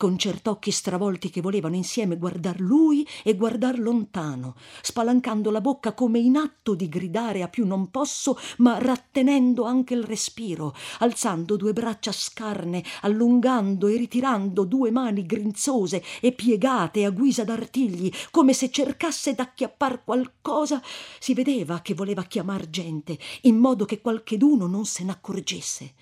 con 0.00 0.16
cert'occhi 0.16 0.70
stravolti 0.70 1.28
che 1.28 1.42
volevano 1.42 1.76
insieme 1.76 2.16
guardar 2.16 2.58
lui 2.58 3.06
e 3.22 3.36
guardar 3.36 3.78
lontano, 3.78 4.54
spalancando 4.80 5.50
la 5.50 5.60
bocca 5.60 5.92
come 5.92 6.18
in 6.18 6.38
atto 6.38 6.74
di 6.74 6.88
gridare 6.88 7.42
a 7.42 7.48
più 7.48 7.66
non 7.66 7.90
posso, 7.90 8.38
ma 8.60 8.78
rattenendo 8.78 9.64
anche 9.64 9.92
il 9.92 10.02
respiro, 10.02 10.74
alzando 11.00 11.56
due 11.56 11.74
braccia 11.74 12.12
scarne, 12.12 12.82
allungando 13.02 13.88
e 13.88 13.98
ritirando 13.98 14.64
due 14.64 14.90
mani 14.90 15.26
grinzose 15.26 16.02
e 16.22 16.32
piegate 16.32 17.04
a 17.04 17.10
guisa 17.10 17.44
d'artigli, 17.44 18.10
come 18.30 18.54
se 18.54 18.70
cercasse 18.70 19.34
d'acchiappar 19.34 20.02
qualcosa, 20.02 20.80
si 21.18 21.34
vedeva 21.34 21.82
che 21.82 21.92
voleva 21.92 22.22
chiamar 22.22 22.70
gente, 22.70 23.18
in 23.42 23.58
modo 23.58 23.84
che 23.84 24.00
qualcheduno 24.00 24.66
non 24.66 24.86
se 24.86 25.04
n'accorgesse. 25.04 25.94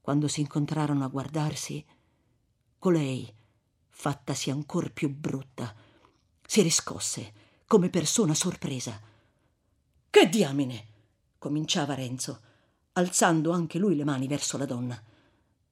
Quando 0.00 0.28
si 0.28 0.42
incontrarono 0.42 1.02
a 1.04 1.08
guardarsi, 1.08 1.84
colei, 2.78 3.32
fattasi 3.88 4.50
ancor 4.50 4.92
più 4.92 5.08
brutta, 5.08 5.74
si 6.46 6.62
riscosse 6.62 7.32
come 7.66 7.90
persona 7.90 8.34
sorpresa. 8.34 9.00
Che 10.10 10.28
diamine! 10.28 10.86
cominciava 11.38 11.94
Renzo, 11.94 12.40
alzando 12.92 13.52
anche 13.52 13.78
lui 13.78 13.96
le 13.96 14.04
mani 14.04 14.26
verso 14.26 14.56
la 14.56 14.64
donna. 14.64 15.00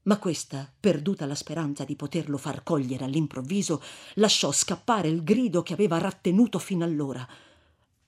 Ma 0.02 0.18
questa, 0.18 0.70
perduta 0.78 1.26
la 1.26 1.34
speranza 1.34 1.84
di 1.84 1.96
poterlo 1.96 2.38
far 2.38 2.62
cogliere 2.62 3.04
all'improvviso, 3.04 3.82
lasciò 4.14 4.52
scappare 4.52 5.08
il 5.08 5.24
grido 5.24 5.62
che 5.62 5.72
aveva 5.72 5.98
rattenuto 5.98 6.58
fino 6.58 6.84
allora. 6.84 7.26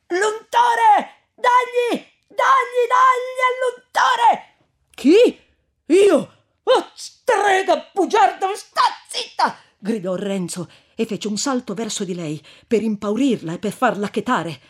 L'untore! 0.09 1.27
Dagli! 1.35 2.05
Dagli, 2.29 2.85
dagli 2.89 3.41
all'untore! 3.49 4.57
Chi? 4.91 5.41
Io? 5.87 6.33
Oh, 6.63 6.93
strega 7.29 7.91
bugiarda, 7.93 8.47
sta 8.55 8.81
zitta! 9.07 9.55
gridò 9.79 10.15
Renzo 10.15 10.67
e 10.95 11.05
fece 11.05 11.29
un 11.29 11.37
salto 11.37 11.75
verso 11.75 12.03
di 12.05 12.15
lei 12.15 12.43
per 12.67 12.83
impaurirla 12.83 13.53
e 13.53 13.59
per 13.59 13.73
farla 13.73 14.09
chetare. 14.09 14.61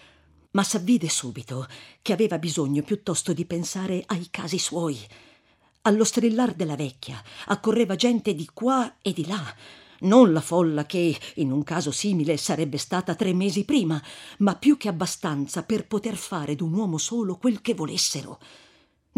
Ma 0.50 0.64
s'avvide 0.64 1.08
subito 1.08 1.68
che 2.02 2.12
aveva 2.12 2.38
bisogno 2.38 2.82
piuttosto 2.82 3.32
di 3.32 3.44
pensare 3.44 4.02
ai 4.06 4.26
casi 4.30 4.58
suoi. 4.58 4.98
Allo 5.82 6.02
strillar 6.02 6.54
della 6.54 6.74
vecchia 6.74 7.22
accorreva 7.46 7.94
gente 7.94 8.34
di 8.34 8.48
qua 8.52 8.96
e 9.00 9.12
di 9.12 9.26
là, 9.26 9.54
non 10.00 10.32
la 10.32 10.40
folla 10.40 10.84
che, 10.84 11.16
in 11.36 11.52
un 11.52 11.62
caso 11.62 11.92
simile, 11.92 12.36
sarebbe 12.36 12.76
stata 12.76 13.14
tre 13.14 13.32
mesi 13.32 13.64
prima, 13.64 14.02
ma 14.38 14.56
più 14.56 14.76
che 14.76 14.88
abbastanza 14.88 15.62
per 15.62 15.86
poter 15.86 16.16
fare 16.16 16.56
d'un 16.56 16.72
uomo 16.72 16.98
solo 16.98 17.36
quel 17.36 17.60
che 17.60 17.74
volessero. 17.74 18.38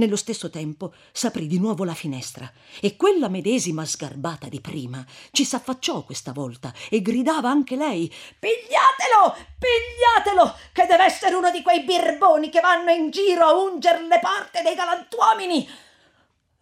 Nello 0.01 0.17
stesso 0.17 0.49
tempo 0.49 0.95
s'aprì 1.13 1.47
di 1.47 1.59
nuovo 1.59 1.85
la 1.85 1.93
finestra 1.93 2.51
e 2.81 2.97
quella 2.97 3.29
medesima 3.29 3.85
sgarbata 3.85 4.49
di 4.49 4.59
prima 4.59 5.05
ci 5.31 5.45
s'affacciò 5.45 6.05
questa 6.05 6.33
volta 6.33 6.73
e 6.89 7.03
gridava 7.03 7.51
anche 7.51 7.77
lei 7.77 8.11
Pigliatelo! 8.39 9.37
Pigliatelo! 9.59 10.57
Che 10.73 10.87
deve 10.87 11.05
essere 11.05 11.35
uno 11.35 11.51
di 11.51 11.61
quei 11.61 11.85
birboni 11.85 12.49
che 12.49 12.61
vanno 12.61 12.91
in 12.93 13.11
giro 13.11 13.45
a 13.45 13.53
unger 13.53 14.01
le 14.01 14.19
porte 14.23 14.63
dei 14.63 14.75
galantuomini! 14.75 15.69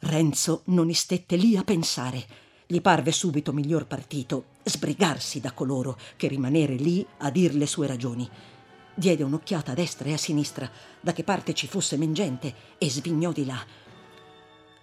Renzo 0.00 0.62
non 0.64 0.88
istette 0.88 1.36
lì 1.36 1.56
a 1.56 1.62
pensare. 1.62 2.26
Gli 2.66 2.80
parve 2.80 3.12
subito 3.12 3.52
miglior 3.52 3.86
partito 3.86 4.46
sbrigarsi 4.64 5.40
da 5.40 5.52
coloro 5.52 5.96
che 6.16 6.26
rimanere 6.26 6.74
lì 6.74 7.06
a 7.18 7.30
dir 7.30 7.54
le 7.54 7.66
sue 7.68 7.86
ragioni 7.86 8.28
diede 8.98 9.22
un'occhiata 9.22 9.72
a 9.72 9.74
destra 9.74 10.08
e 10.08 10.12
a 10.12 10.18
sinistra, 10.18 10.68
da 11.00 11.12
che 11.12 11.22
parte 11.22 11.54
ci 11.54 11.68
fosse 11.68 11.96
men 11.96 12.12
gente, 12.12 12.52
e 12.76 12.90
svignò 12.90 13.30
di 13.30 13.46
là. 13.46 13.64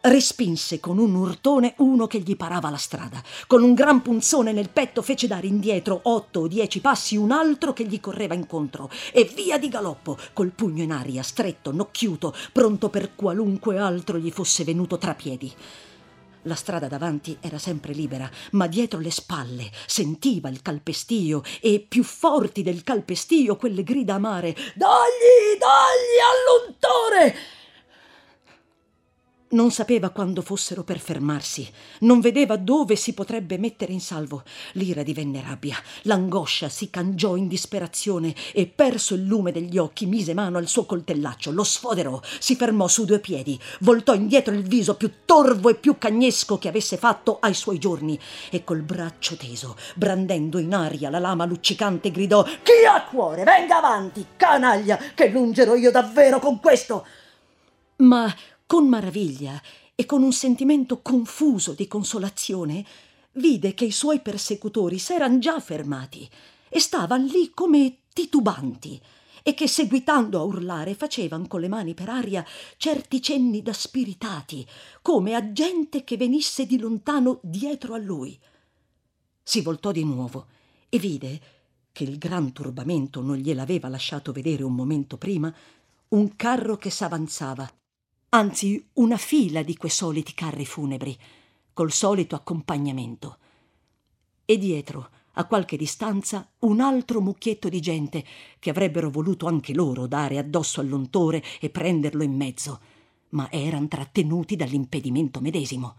Respinse 0.01 0.80
con 0.80 0.99
un 0.99 1.15
urtone 1.15 1.73
uno 1.80 2.06
che 2.08 2.19
gli 2.19 2.36
parava 2.38 2.69
la 2.69 2.78
strada. 2.78 3.21
Con 3.47 3.63
un 3.63 3.73
gran 3.73 4.01
punzone 4.01 4.51
nel 4.51 4.69
petto 4.69 5.01
fece 5.01 5.25
dare 5.25 5.47
indietro 5.47 5.99
otto 6.04 6.41
o 6.41 6.47
dieci 6.47 6.80
passi 6.80 7.17
un 7.17 7.32
altro 7.32 7.73
che 7.73 7.86
gli 7.86 7.99
correva 7.99 8.36
incontro 8.36 8.89
e 9.12 9.23
via 9.36 9.58
di 9.58 9.67
galoppo, 9.67 10.15
col 10.32 10.51
pugno 10.51 10.84
in 10.84 10.91
aria, 10.91 11.23
stretto, 11.23 11.71
nocchiuto, 11.71 12.36
pronto 12.51 12.89
per 12.89 13.15
qualunque 13.15 13.80
altro 13.80 14.19
gli 14.19 14.32
fosse 14.32 14.63
venuto 14.63 14.99
tra 14.99 15.15
piedi. 15.15 15.51
La 16.47 16.55
strada 16.55 16.88
davanti 16.88 17.36
era 17.41 17.58
sempre 17.58 17.93
libera, 17.93 18.29
ma 18.51 18.67
dietro 18.67 18.99
le 18.99 19.10
spalle 19.10 19.71
sentiva 19.88 20.47
il 20.47 20.62
calpestio 20.62 21.41
e 21.60 21.84
più 21.88 22.03
forti 22.03 22.62
del 22.62 22.84
calpestio 22.84 23.55
quelle 23.55 23.81
grida 23.81 24.13
amare: 24.13 24.53
Dagli, 24.75 25.58
dagli 25.58 26.19
all'untore! 26.21 27.36
Non 29.47 29.69
sapeva 29.69 30.10
quando 30.10 30.41
fossero 30.41 30.84
per 30.84 30.99
fermarsi, 30.99 31.71
non 31.99 32.19
vedeva 32.19 32.58
dove 32.58 32.95
si 32.95 33.13
potrebbe 33.13 33.60
mettere 33.60 33.93
in 33.93 34.01
salvo. 34.01 34.43
L'ira 34.73 35.03
divenne 35.03 35.39
rabbia, 35.39 35.77
l'angoscia 36.03 36.67
si 36.67 36.89
cangiò 36.89 37.36
in 37.36 37.47
disperazione 37.47 38.34
e, 38.53 38.65
perso 38.65 39.13
il 39.13 39.23
lume 39.23 39.51
degli 39.51 39.77
occhi, 39.77 40.08
mise 40.08 40.34
mano 40.34 40.58
al 40.58 40.67
suo 40.67 40.86
coltellaccio, 40.86 41.51
lo 41.51 41.63
sfoderò, 41.63 42.19
si 42.39 42.55
fermò 42.55 42.88
su 42.88 43.05
due 43.05 43.19
piedi, 43.19 43.58
voltò 43.81 44.15
indietro 44.15 44.51
il 44.51 44.63
viso 44.63 44.95
più 44.95 45.12
torvo 45.25 45.69
e 45.69 45.75
più 45.75 45.99
cagnesco 45.99 46.58
che 46.58 46.67
avesse 46.67 46.97
fatto 46.97 47.38
ai 47.39 47.53
suoi 47.53 47.77
giorni. 47.77 48.19
E 48.49 48.63
col 48.63 48.81
braccio 48.81 49.38
teso, 49.38 49.75
brandendo 49.93 50.58
in 50.58 50.73
aria 50.73 51.12
la 51.12 51.19
lama 51.19 51.45
luccicante, 51.45 52.10
gridò: 52.10 52.43
Chi 52.43 52.84
ha 52.91 53.03
cuore, 53.03 53.43
venga 53.43 53.77
avanti, 53.77 54.25
canaglia, 54.36 54.97
che 55.13 55.29
lungerò 55.29 55.75
io 55.75 55.91
davvero 55.91 56.39
con 56.39 56.60
questo. 56.60 57.05
Ma 57.97 58.34
con 58.65 58.88
maraviglia 58.88 59.62
e 59.93 60.06
con 60.06 60.23
un 60.23 60.34
sentimento 60.34 61.01
confuso 61.01 61.73
di 61.73 61.88
consolazione, 61.88 62.86
vide 63.34 63.73
che 63.73 63.86
i 63.86 63.91
suoi 63.91 64.21
persecutori 64.21 64.97
s'eran 64.97 65.39
già 65.39 65.60
fermati 65.60 66.28
e 66.69 66.80
stavan 66.80 67.25
lì 67.25 67.51
come 67.54 67.99
titubanti 68.13 68.99
e 69.43 69.54
che 69.54 69.67
seguitando 69.67 70.39
a 70.39 70.43
urlare 70.43 70.95
facevan 70.95 71.47
con 71.47 71.62
le 71.62 71.67
mani 71.67 71.93
per 71.93 72.10
aria 72.10 72.43
certi 72.78 73.21
cenni 73.21 73.62
da 73.62 73.73
spiritati, 73.73 74.67
come 75.01 75.36
a 75.36 75.51
gente 75.51 76.04
che 76.04 76.17
venisse 76.17 76.65
di 76.65 76.80
lontano 76.80 77.39
dietro 77.43 77.93
a 77.93 77.97
lui. 77.97 78.38
Si 79.43 79.62
voltò 79.62 79.91
di 79.91 80.04
nuovo 80.04 80.47
e 80.89 80.97
vide 80.97 81.41
che 81.91 82.04
il 82.04 82.17
gran 82.17 82.51
turbamento 82.51 83.21
non 83.21 83.38
gliel'aveva 83.38 83.88
lasciato 83.88 84.32
vedere 84.32 84.63
un 84.63 84.73
momento 84.73 85.17
prima, 85.17 85.54
un 86.10 86.36
carro 86.36 86.78
che 86.78 86.89
s'avanzava 86.89 87.71
anzi 88.36 88.86
una 88.95 89.15
fila 89.15 89.63
di 89.63 89.78
quei 89.78 89.89
soliti 89.89 90.34
carri 90.34 90.65
funebri, 90.65 91.17
col 91.71 91.93
solito 91.93 92.36
accompagnamento. 92.36 93.38
E 94.43 94.58
dietro, 94.58 95.10
a 95.36 95.45
qualche 95.45 95.78
distanza, 95.78 96.45
un 96.60 96.82
altro 96.82 97.21
mucchietto 97.21 97.69
di 97.69 97.80
gente 97.80 98.26
che 98.60 98.69
avrebbero 98.69 99.10
voluto 99.10 99.48
anche 99.48 99.74
loro 99.74 100.06
dare 100.06 100.38
addosso 100.38 100.82
all'untore 100.82 101.41
e 101.62 101.69
prenderlo 101.69 102.24
in 102.24 102.36
mezzo, 102.36 102.82
ma 103.30 103.50
eran 103.50 103.88
trattenuti 103.88 104.58
dall'impedimento 104.58 105.39
medesimo. 105.39 105.95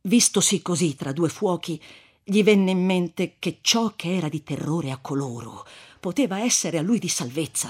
Vistosi 0.00 0.62
così 0.62 0.94
tra 0.94 1.12
due 1.12 1.28
fuochi, 1.28 1.78
gli 2.24 2.42
venne 2.42 2.70
in 2.70 2.82
mente 2.82 3.36
che 3.38 3.58
ciò 3.60 3.92
che 3.94 4.16
era 4.16 4.30
di 4.30 4.42
terrore 4.42 4.90
a 4.90 4.96
coloro 4.96 5.66
poteva 6.00 6.40
essere 6.40 6.78
a 6.78 6.82
lui 6.82 6.98
di 6.98 7.08
salvezza. 7.08 7.68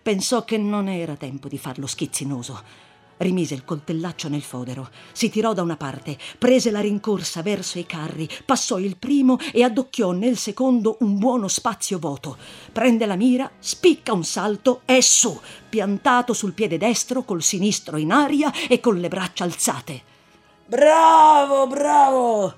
Pensò 0.00 0.46
che 0.46 0.56
non 0.56 0.88
era 0.88 1.14
tempo 1.16 1.48
di 1.48 1.58
farlo 1.58 1.86
schizzinoso 1.86 2.90
Rimise 3.18 3.54
il 3.54 3.64
coltellaccio 3.64 4.28
nel 4.28 4.42
fodero, 4.42 4.88
si 5.12 5.30
tirò 5.30 5.52
da 5.52 5.62
una 5.62 5.76
parte, 5.76 6.18
prese 6.38 6.70
la 6.70 6.80
rincorsa 6.80 7.42
verso 7.42 7.78
i 7.78 7.86
carri, 7.86 8.28
passò 8.44 8.78
il 8.78 8.96
primo 8.96 9.38
e 9.52 9.62
addocchiò 9.62 10.10
nel 10.12 10.36
secondo 10.36 10.96
un 11.00 11.18
buono 11.18 11.48
spazio 11.48 11.98
vuoto. 11.98 12.36
Prende 12.72 13.06
la 13.06 13.16
mira, 13.16 13.50
spicca 13.58 14.12
un 14.12 14.24
salto 14.24 14.82
e 14.84 15.00
su, 15.02 15.38
piantato 15.68 16.32
sul 16.32 16.52
piede 16.52 16.78
destro, 16.78 17.22
col 17.22 17.42
sinistro 17.42 17.96
in 17.96 18.10
aria 18.10 18.52
e 18.68 18.80
con 18.80 18.98
le 18.98 19.08
braccia 19.08 19.44
alzate. 19.44 20.02
Bravo, 20.66 21.66
bravo! 21.66 22.54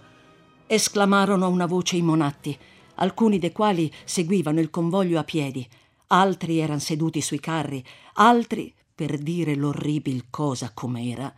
esclamarono 0.66 1.44
a 1.44 1.48
una 1.48 1.66
voce 1.66 1.96
i 1.96 2.02
monatti, 2.02 2.56
alcuni 2.96 3.38
dei 3.38 3.52
quali 3.52 3.92
seguivano 4.04 4.60
il 4.60 4.70
convoglio 4.70 5.18
a 5.18 5.24
piedi, 5.24 5.66
altri 6.08 6.58
erano 6.58 6.78
seduti 6.78 7.20
sui 7.20 7.40
carri, 7.40 7.84
altri 8.14 8.72
per 8.94 9.18
dire 9.18 9.54
l'orribil 9.54 10.26
cosa 10.30 10.70
com'era, 10.72 11.32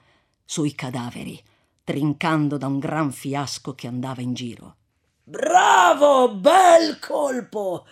sui 0.44 0.74
cadaveri, 0.74 1.42
trincando 1.82 2.58
da 2.58 2.66
un 2.66 2.78
gran 2.78 3.12
fiasco 3.12 3.74
che 3.74 3.86
andava 3.86 4.20
in 4.20 4.34
giro. 4.34 4.76
Bravo, 5.22 6.34
bel 6.34 6.98
colpo! 6.98 7.86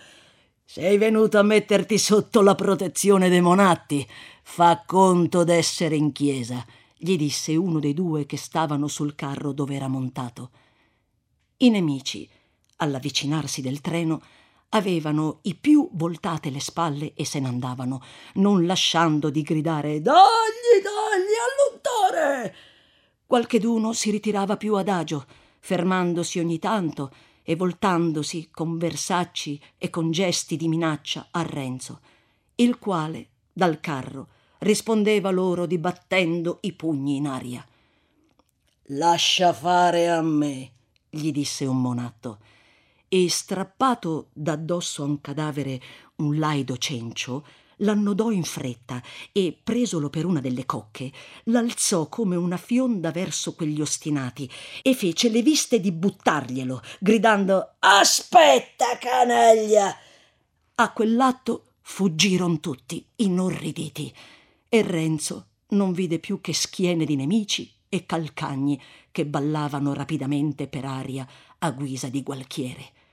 Sei 0.63 0.97
venuto 0.97 1.37
a 1.37 1.43
metterti 1.43 1.97
sotto 1.97 2.41
la 2.41 2.55
protezione 2.55 3.29
dei 3.29 3.41
monatti. 3.41 4.07
Fa 4.43 4.83
conto 4.85 5.43
d'essere 5.43 5.95
in 5.95 6.11
chiesa, 6.11 6.65
gli 6.95 7.17
disse 7.17 7.55
uno 7.55 7.79
dei 7.79 7.93
due 7.93 8.25
che 8.25 8.37
stavano 8.37 8.87
sul 8.87 9.15
carro 9.15 9.51
dove 9.51 9.75
era 9.75 9.87
montato. 9.87 10.51
I 11.57 11.69
nemici, 11.69 12.27
all'avvicinarsi 12.77 13.61
del 13.61 13.81
treno, 13.81 14.21
avevano 14.69 15.39
i 15.43 15.55
più 15.55 15.89
voltate 15.93 16.49
le 16.49 16.59
spalle 16.59 17.13
e 17.13 17.25
se 17.25 17.39
n'andavano, 17.39 18.01
non 18.35 18.65
lasciando 18.65 19.29
di 19.29 19.41
gridare 19.41 20.01
Dagli, 20.01 20.81
dagli, 20.81 22.11
all'untore! 22.11 22.55
Qualcheduno 23.25 23.93
si 23.93 24.11
ritirava 24.11 24.57
più 24.57 24.75
adagio, 24.75 25.25
fermandosi 25.59 26.39
ogni 26.39 26.59
tanto 26.59 27.11
e 27.43 27.55
voltandosi 27.55 28.49
con 28.51 28.77
versacci 28.77 29.61
e 29.77 29.89
con 29.89 30.11
gesti 30.11 30.57
di 30.57 30.67
minaccia 30.67 31.27
a 31.31 31.41
Renzo, 31.41 32.01
il 32.55 32.77
quale, 32.77 33.29
dal 33.53 33.79
carro, 33.79 34.29
rispondeva 34.59 35.29
loro 35.31 35.65
dibattendo 35.65 36.59
i 36.61 36.73
pugni 36.73 37.17
in 37.17 37.27
aria. 37.27 37.65
Lascia 38.89 39.53
fare 39.53 40.09
a 40.09 40.21
me, 40.21 40.71
gli 41.09 41.31
disse 41.31 41.65
un 41.65 41.81
monatto 41.81 42.39
e 43.15 43.29
strappato 43.29 44.27
d'addosso 44.33 45.01
a 45.01 45.05
un 45.05 45.21
cadavere 45.21 45.81
un 46.17 46.37
laido 46.37 46.75
cencio, 46.75 47.45
l'annodò 47.77 48.29
in 48.29 48.43
fretta 48.43 49.01
e, 49.31 49.57
presolo 49.63 50.09
per 50.09 50.25
una 50.25 50.41
delle 50.41 50.65
cocche, 50.65 51.13
l'alzò 51.45 52.09
come 52.09 52.35
una 52.35 52.57
fionda 52.57 53.11
verso 53.11 53.55
quegli 53.55 53.79
ostinati 53.79 54.51
e 54.81 54.93
fece 54.93 55.29
le 55.29 55.41
viste 55.41 55.79
di 55.79 55.93
buttarglielo, 55.93 56.81
gridando 56.99 57.75
Aspetta, 57.79 58.97
canaglia! 58.97 59.95
A 60.75 60.91
quell'atto 60.91 61.75
fuggiron 61.79 62.59
tutti, 62.59 63.05
inorriditi, 63.15 64.13
e 64.67 64.81
Renzo 64.81 65.45
non 65.69 65.93
vide 65.93 66.19
più 66.19 66.41
che 66.41 66.53
schiene 66.53 67.05
di 67.05 67.15
nemici 67.15 67.71
e 67.87 68.05
calcagni 68.05 68.77
che 69.09 69.25
ballavano 69.25 69.93
rapidamente 69.93 70.67
per 70.67 70.83
aria 70.83 71.25
a 71.59 71.71
guisa 71.71 72.09
di 72.09 72.21
gualchiere. 72.21 73.03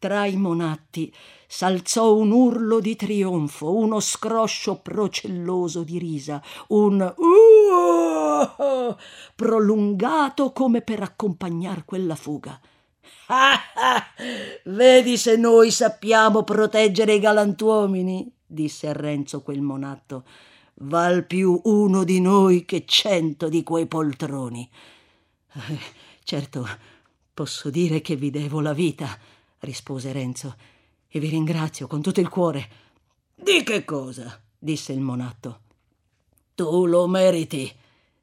Tra 0.00 0.24
i 0.24 0.36
monatti 0.36 1.14
s'alzò 1.46 2.16
un 2.16 2.30
urlo 2.30 2.80
di 2.80 2.96
trionfo, 2.96 3.76
uno 3.76 4.00
scroscio 4.00 4.76
procelloso 4.76 5.82
di 5.82 5.98
risa, 5.98 6.42
un 6.68 7.02
uh 7.02 8.96
prolungato 9.36 10.52
come 10.52 10.80
per 10.80 11.02
accompagnar 11.02 11.84
quella 11.84 12.14
fuga. 12.14 12.58
Ah, 13.26 13.60
ah, 13.76 14.06
vedi 14.64 15.18
se 15.18 15.36
noi 15.36 15.70
sappiamo 15.70 16.44
proteggere 16.44 17.12
i 17.12 17.20
galantuomini, 17.20 18.32
disse 18.46 18.88
a 18.88 18.94
Renzo 18.94 19.42
quel 19.42 19.60
monatto. 19.60 20.24
Val 20.76 21.26
più 21.26 21.60
uno 21.64 22.04
di 22.04 22.22
noi 22.22 22.64
che 22.64 22.86
cento 22.86 23.50
di 23.50 23.62
quei 23.62 23.84
poltroni. 23.84 24.66
Eh, 25.52 25.78
certo, 26.24 26.66
posso 27.34 27.68
dire 27.68 28.00
che 28.00 28.16
vi 28.16 28.30
devo 28.30 28.62
la 28.62 28.72
vita, 28.72 29.18
rispose 29.60 30.12
Renzo, 30.12 30.54
e 31.08 31.18
vi 31.18 31.28
ringrazio 31.28 31.86
con 31.86 32.02
tutto 32.02 32.20
il 32.20 32.28
cuore. 32.28 32.68
Di 33.34 33.62
che 33.62 33.84
cosa? 33.84 34.40
disse 34.58 34.92
il 34.92 35.00
monatto. 35.00 35.60
Tu 36.54 36.86
lo 36.86 37.06
meriti. 37.06 37.72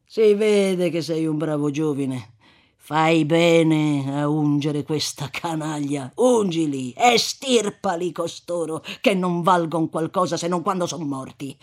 Si 0.05 0.33
vede 0.35 0.89
che 0.89 1.01
sei 1.01 1.25
un 1.25 1.37
bravo 1.37 1.71
giovine. 1.71 2.35
Fai 2.75 3.25
bene 3.25 4.21
a 4.21 4.29
ungere 4.29 4.83
questa 4.83 5.29
canaglia. 5.29 6.11
Ungili 6.15 6.93
e 6.93 7.17
stirpali 7.17 8.11
costoro 8.11 8.83
che 9.01 9.13
non 9.13 9.41
valgon 9.41 9.89
qualcosa 9.89 10.37
se 10.37 10.47
non 10.47 10.61
quando 10.61 10.85
son 10.85 11.07
morti 11.07 11.57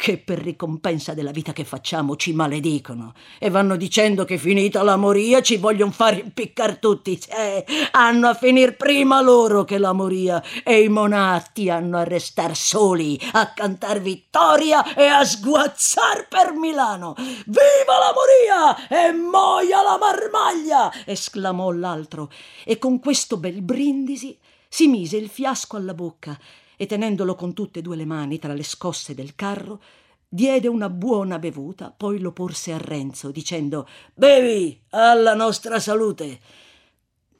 che 0.00 0.16
per 0.16 0.38
ricompensa 0.38 1.12
della 1.12 1.30
vita 1.30 1.52
che 1.52 1.64
facciamo 1.64 2.16
ci 2.16 2.32
maledicono 2.32 3.12
e 3.38 3.50
vanno 3.50 3.76
dicendo 3.76 4.24
che 4.24 4.38
finita 4.38 4.82
la 4.82 4.96
moria 4.96 5.42
ci 5.42 5.58
vogliono 5.58 5.92
far 5.92 6.16
impiccar 6.16 6.78
tutti. 6.78 7.20
Eh, 7.28 7.64
hanno 7.90 8.28
a 8.28 8.34
finir 8.34 8.76
prima 8.76 9.20
loro 9.20 9.64
che 9.64 9.76
la 9.76 9.92
moria 9.92 10.42
e 10.64 10.82
i 10.82 10.88
monatti 10.88 11.68
hanno 11.68 11.98
a 11.98 12.04
restar 12.04 12.56
soli, 12.56 13.20
a 13.32 13.52
cantar 13.52 14.00
vittoria 14.00 14.94
e 14.94 15.04
a 15.04 15.22
sguazzar 15.22 16.28
per 16.28 16.54
Milano. 16.54 17.14
Viva 17.16 17.98
la 17.98 18.14
moria 18.14 18.88
e 18.88 19.12
moia 19.12 19.82
la 19.82 19.98
marmaglia! 19.98 20.90
esclamò 21.04 21.70
l'altro 21.72 22.30
e 22.64 22.78
con 22.78 23.00
questo 23.00 23.36
bel 23.36 23.60
brindisi 23.60 24.38
si 24.66 24.86
mise 24.86 25.18
il 25.18 25.28
fiasco 25.28 25.76
alla 25.76 25.94
bocca 25.94 26.38
e 26.80 26.86
tenendolo 26.86 27.34
con 27.34 27.52
tutte 27.52 27.80
e 27.80 27.82
due 27.82 27.94
le 27.94 28.06
mani 28.06 28.38
tra 28.38 28.54
le 28.54 28.62
scosse 28.62 29.12
del 29.14 29.34
carro, 29.34 29.82
diede 30.26 30.66
una 30.66 30.88
buona 30.88 31.38
bevuta, 31.38 31.92
poi 31.94 32.18
lo 32.18 32.32
porse 32.32 32.72
a 32.72 32.78
Renzo, 32.78 33.30
dicendo 33.30 33.86
Bevi 34.14 34.80
alla 34.88 35.34
nostra 35.34 35.78
salute. 35.78 36.40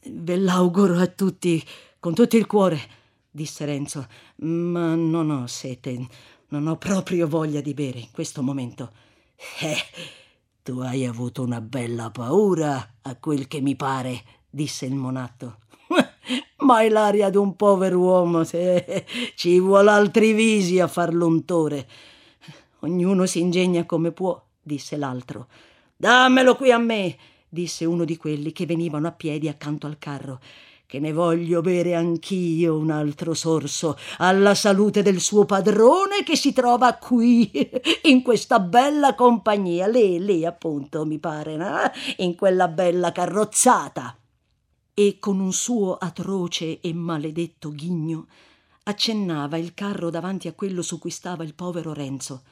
Ve 0.03 0.37
l'auguro 0.37 0.99
a 0.99 1.07
tutti, 1.07 1.65
con 1.99 2.13
tutto 2.13 2.37
il 2.37 2.47
cuore, 2.47 2.79
disse 3.31 3.65
Renzo, 3.65 4.07
ma 4.41 4.95
non 4.95 5.31
ho 5.31 5.47
sete, 5.47 6.07
non 6.49 6.67
ho 6.67 6.77
proprio 6.77 7.27
voglia 7.27 7.63
di 7.63 7.73
bere 7.73 8.01
in 8.01 8.11
questo 8.13 8.43
momento. 8.43 8.93
Eh, 9.61 9.79
tu 10.63 10.81
hai 10.81 11.07
avuto 11.07 11.41
una 11.41 11.63
bella 11.63 12.11
paura, 12.11 12.97
a 13.01 13.17
quel 13.17 13.49
che 13.49 13.63
mi 13.63 13.75
pare, 13.75 14.23
disse 14.51 14.85
il 14.85 14.95
monatto. 14.95 15.61
Ma 16.71 16.77
hai 16.77 16.89
l'aria 16.89 17.31
d'un 17.31 17.57
pover'uomo, 17.57 18.45
se 18.45 19.05
ci 19.35 19.59
vuole 19.59 19.91
altri 19.91 20.33
visi 20.33 20.79
a 20.79 20.87
far 20.87 21.13
l'untore. 21.13 21.85
Ognuno 22.83 23.27
si 23.27 23.41
ingegna 23.41 23.85
come 23.85 24.13
può, 24.13 24.41
disse 24.63 24.97
l'altro. 24.97 25.49
Dammelo 25.97 26.55
qui 26.55 26.71
a 26.71 26.79
me, 26.79 27.17
disse 27.49 27.85
uno 27.85 28.05
di 28.05 28.17
quelli 28.17 28.53
che 28.53 28.67
venivano 28.67 29.09
a 29.09 29.11
piedi 29.11 29.49
accanto 29.49 29.89
al 29.89 29.99
carro 29.99 30.39
che 30.87 30.99
ne 30.99 31.13
voglio 31.13 31.61
bere 31.61 31.95
anch'io 31.95 32.77
un 32.77 32.91
altro 32.91 33.33
sorso 33.33 33.97
alla 34.19 34.57
salute 34.57 35.03
del 35.03 35.21
suo 35.21 35.45
padrone 35.45 36.25
che 36.25 36.35
si 36.35 36.53
trova 36.53 36.95
qui, 36.95 37.49
in 38.07 38.23
questa 38.23 38.59
bella 38.59 39.15
compagnia, 39.15 39.87
lì, 39.87 40.19
lì 40.19 40.45
appunto, 40.45 41.07
mi 41.07 41.21
pare, 41.21 41.57
no? 41.57 41.79
in 42.17 42.35
quella 42.35 42.67
bella 42.67 43.13
carrozzata. 43.13 44.20
E 45.01 45.17
con 45.19 45.41
un 45.41 45.55
suo 45.55 45.97
atroce 45.97 46.79
e 46.79 46.93
maledetto 46.93 47.71
ghigno 47.71 48.27
accennava 48.83 49.57
il 49.57 49.73
carro 49.73 50.11
davanti 50.11 50.47
a 50.47 50.53
quello 50.53 50.83
su 50.83 50.99
cui 50.99 51.09
stava 51.09 51.43
il 51.43 51.55
povero 51.55 51.95
Renzo. 51.95 52.43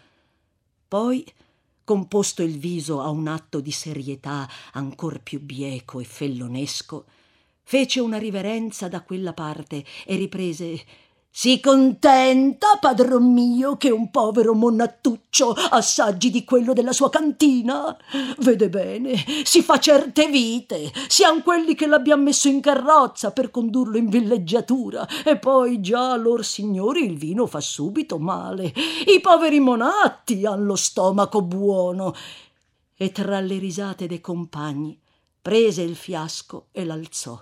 Poi, 0.88 1.30
composto 1.84 2.42
il 2.42 2.58
viso 2.58 3.02
a 3.02 3.10
un 3.10 3.26
atto 3.26 3.60
di 3.60 3.70
serietà 3.70 4.48
ancor 4.72 5.20
più 5.20 5.42
bieco 5.42 6.00
e 6.00 6.04
fellonesco, 6.04 7.04
fece 7.64 8.00
una 8.00 8.16
riverenza 8.16 8.88
da 8.88 9.02
quella 9.02 9.34
parte 9.34 9.84
e 10.06 10.16
riprese 10.16 10.82
si 11.30 11.60
contenta, 11.60 12.78
padron 12.80 13.32
mio, 13.32 13.76
che 13.76 13.90
un 13.90 14.10
povero 14.10 14.54
monnattuccio 14.54 15.52
assaggi 15.52 16.30
di 16.30 16.42
quello 16.42 16.72
della 16.72 16.92
sua 16.92 17.10
cantina? 17.10 17.96
Vede 18.38 18.68
bene, 18.68 19.14
si 19.44 19.62
fa 19.62 19.78
certe 19.78 20.26
vite, 20.28 20.90
siamo 21.06 21.42
quelli 21.42 21.74
che 21.74 21.86
l'abbiamo 21.86 22.24
messo 22.24 22.48
in 22.48 22.60
carrozza 22.60 23.30
per 23.30 23.50
condurlo 23.50 23.98
in 23.98 24.08
villeggiatura, 24.08 25.06
e 25.24 25.38
poi 25.38 25.80
già 25.80 26.16
lor 26.16 26.44
signori 26.44 27.04
il 27.04 27.16
vino 27.16 27.46
fa 27.46 27.60
subito 27.60 28.18
male. 28.18 28.72
I 29.06 29.20
poveri 29.20 29.60
monatti 29.60 30.44
han 30.44 30.64
lo 30.64 30.76
stomaco 30.76 31.42
buono. 31.42 32.14
E 33.00 33.12
tra 33.12 33.38
le 33.38 33.58
risate 33.58 34.08
dei 34.08 34.20
compagni 34.20 34.98
prese 35.40 35.82
il 35.82 35.94
fiasco 35.94 36.66
e 36.72 36.84
l'alzò 36.84 37.40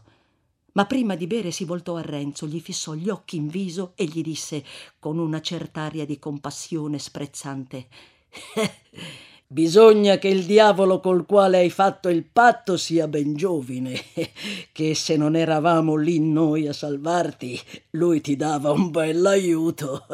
ma 0.77 0.85
prima 0.85 1.17
di 1.17 1.27
bere 1.27 1.51
si 1.51 1.65
voltò 1.65 1.97
a 1.97 2.03
Renzo, 2.03 2.47
gli 2.47 2.61
fissò 2.61 2.93
gli 2.93 3.09
occhi 3.09 3.37
in 3.37 3.49
viso 3.49 3.93
e 3.97 4.05
gli 4.05 4.21
disse 4.23 4.63
con 4.99 5.19
una 5.19 5.41
cert'aria 5.41 6.05
di 6.05 6.19
compassione 6.19 6.99
sprezzante 6.99 7.89
Bisogna 9.49 10.19
che 10.19 10.27
il 10.27 10.45
diavolo 10.45 10.99
col 10.99 11.25
quale 11.25 11.59
hai 11.59 11.71
fatto 11.71 12.09
il 12.09 12.25
patto 12.25 12.77
sia 12.77 13.07
ben 13.07 13.37
giovine, 13.37 13.95
che 14.73 14.95
se 14.97 15.17
non 15.17 15.37
eravamo 15.37 15.95
lì 15.95 16.19
noi 16.19 16.67
a 16.67 16.73
salvarti, 16.73 17.57
lui 17.91 18.21
ti 18.21 18.35
dava 18.35 18.73
un 18.73 18.91
bell'aiuto. 18.91 20.05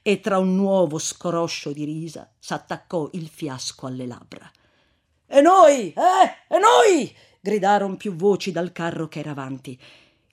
E 0.00 0.20
tra 0.20 0.38
un 0.38 0.56
nuovo 0.56 0.96
scroscio 0.96 1.72
di 1.72 1.84
risa 1.84 2.32
s'attaccò 2.38 3.10
il 3.12 3.28
fiasco 3.28 3.86
alle 3.86 4.06
labbra. 4.06 4.50
E 5.26 5.40
noi, 5.42 5.92
eh? 5.92 6.54
E 6.54 6.58
noi? 6.58 7.14
gridarono 7.38 7.96
più 7.96 8.14
voci 8.14 8.50
dal 8.50 8.72
carro 8.72 9.08
che 9.08 9.18
era 9.18 9.32
avanti. 9.32 9.78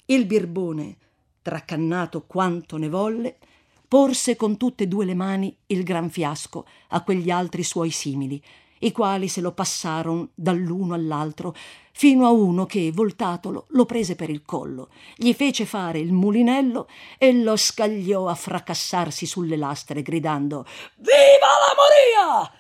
Il 0.10 0.26
birbone, 0.26 0.96
tracannato 1.42 2.24
quanto 2.26 2.78
ne 2.78 2.88
volle, 2.88 3.38
porse 3.86 4.38
con 4.38 4.56
tutte 4.56 4.86
e 4.86 4.88
due 4.88 5.04
le 5.04 5.14
mani 5.14 5.54
il 5.66 5.84
gran 5.84 6.10
fiasco 6.10 6.66
a 6.90 7.04
quegli 7.04 7.30
altri 7.30 7.62
suoi 7.62 7.90
simili, 7.90 8.42
i 8.80 8.94
quali 8.94 9.28
se 9.28 9.42
lo 9.42 9.52
passarono 9.52 10.30
dall'uno 10.34 10.94
all'altro, 10.94 11.54
fino 11.92 12.26
a 12.26 12.32
uno 12.32 12.66
che, 12.66 12.90
voltatolo, 12.94 13.66
lo 13.72 13.86
prese 13.86 14.16
per 14.16 14.30
il 14.30 14.44
collo, 14.44 14.88
gli 15.18 15.34
fece 15.34 15.66
fare 15.66 16.00
il 16.00 16.14
mulinello 16.14 16.88
e 17.18 17.34
lo 17.34 17.58
scagliò 17.58 18.30
a 18.30 18.36
fracassarsi 18.36 19.26
sulle 19.26 19.58
lastre, 19.58 20.04
gridando 20.04 20.66
Viva 20.96 21.12
la 21.12 22.36
Moria! 22.40 22.52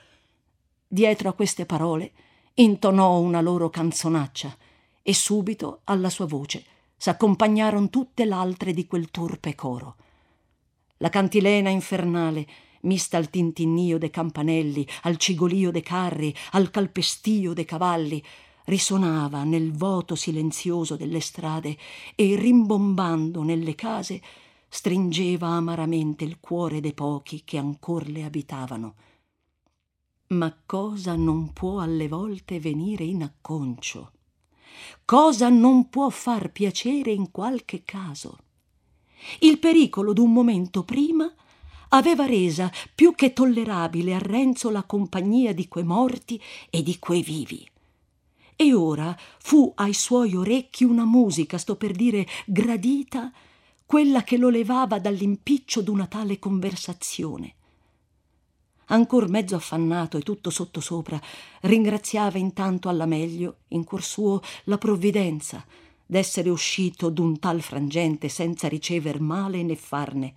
Dietro 0.85 1.29
a 1.29 1.33
queste 1.33 1.65
parole 1.65 2.11
intonò 2.55 3.19
una 3.19 3.39
loro 3.39 3.69
canzonaccia 3.69 4.53
e 5.01 5.13
subito 5.13 5.79
alla 5.85 6.09
sua 6.09 6.25
voce 6.25 6.75
s'accompagnarono 6.97 7.89
tutte 7.89 8.25
l'altre 8.25 8.73
di 8.73 8.87
quel 8.87 9.11
turpe 9.11 9.55
coro. 9.55 9.95
La 10.97 11.09
cantilena 11.09 11.69
infernale, 11.69 12.47
mista 12.81 13.17
al 13.17 13.29
tintinnio 13.29 13.97
dei 13.97 14.09
campanelli, 14.09 14.87
al 15.03 15.17
cigolio 15.17 15.71
dei 15.71 15.83
carri, 15.83 16.33
al 16.51 16.71
calpestio 16.71 17.53
dei 17.53 17.65
cavalli, 17.65 18.23
risuonava 18.65 19.43
nel 19.43 19.71
voto 19.71 20.15
silenzioso 20.15 20.95
delle 20.95 21.19
strade 21.19 21.77
e 22.15 22.35
rimbombando 22.35 23.43
nelle 23.43 23.75
case 23.75 24.21
stringeva 24.67 25.47
amaramente 25.47 26.23
il 26.25 26.39
cuore 26.39 26.81
dei 26.81 26.93
pochi 26.93 27.43
che 27.45 27.57
ancor 27.57 28.07
le 28.07 28.23
abitavano. 28.23 28.95
Ma 30.29 30.53
cosa 30.65 31.15
non 31.15 31.53
può 31.53 31.79
alle 31.79 32.09
volte 32.09 32.59
venire 32.59 33.05
in 33.05 33.23
acconcio? 33.23 34.11
Cosa 35.05 35.49
non 35.49 35.89
può 35.89 36.09
far 36.09 36.51
piacere 36.51 37.11
in 37.11 37.31
qualche 37.31 37.83
caso? 37.83 38.37
Il 39.39 39.59
pericolo 39.59 40.13
d'un 40.13 40.31
momento 40.31 40.83
prima 40.83 41.31
aveva 41.89 42.25
resa 42.25 42.71
più 42.93 43.15
che 43.15 43.33
tollerabile 43.33 44.13
a 44.13 44.19
Renzo 44.19 44.69
la 44.69 44.83
compagnia 44.83 45.53
di 45.53 45.67
quei 45.67 45.83
morti 45.83 46.41
e 46.69 46.83
di 46.83 46.99
quei 46.99 47.21
vivi. 47.21 47.67
E 48.55 48.73
ora 48.73 49.15
fu 49.39 49.71
ai 49.75 49.93
suoi 49.93 50.35
orecchi 50.35 50.83
una 50.83 51.05
musica, 51.05 51.57
sto 51.57 51.75
per 51.75 51.91
dire 51.91 52.27
gradita, 52.45 53.31
quella 53.85 54.23
che 54.23 54.37
lo 54.37 54.49
levava 54.49 54.99
dall'impiccio 54.99 55.81
d'una 55.81 56.07
tale 56.07 56.39
conversazione 56.39 57.55
ancor 58.87 59.29
mezzo 59.29 59.55
affannato 59.55 60.17
e 60.17 60.21
tutto 60.21 60.49
sottosopra, 60.49 61.19
ringraziava 61.61 62.37
intanto 62.37 62.89
alla 62.89 63.05
meglio, 63.05 63.59
in 63.69 63.83
cuor 63.83 64.03
suo, 64.03 64.41
la 64.65 64.77
provvidenza 64.77 65.63
d'essere 66.05 66.49
uscito 66.49 67.09
d'un 67.09 67.37
tal 67.39 67.61
frangente 67.61 68.29
senza 68.29 68.67
ricever 68.67 69.19
male 69.19 69.61
né 69.63 69.75
farne. 69.75 70.33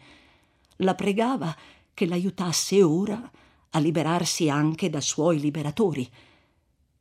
La 0.76 0.94
pregava 0.94 1.54
che 1.94 2.06
l'aiutasse 2.06 2.82
ora 2.82 3.30
a 3.70 3.78
liberarsi 3.78 4.50
anche 4.50 4.90
da 4.90 5.00
suoi 5.00 5.38
liberatori, 5.38 6.08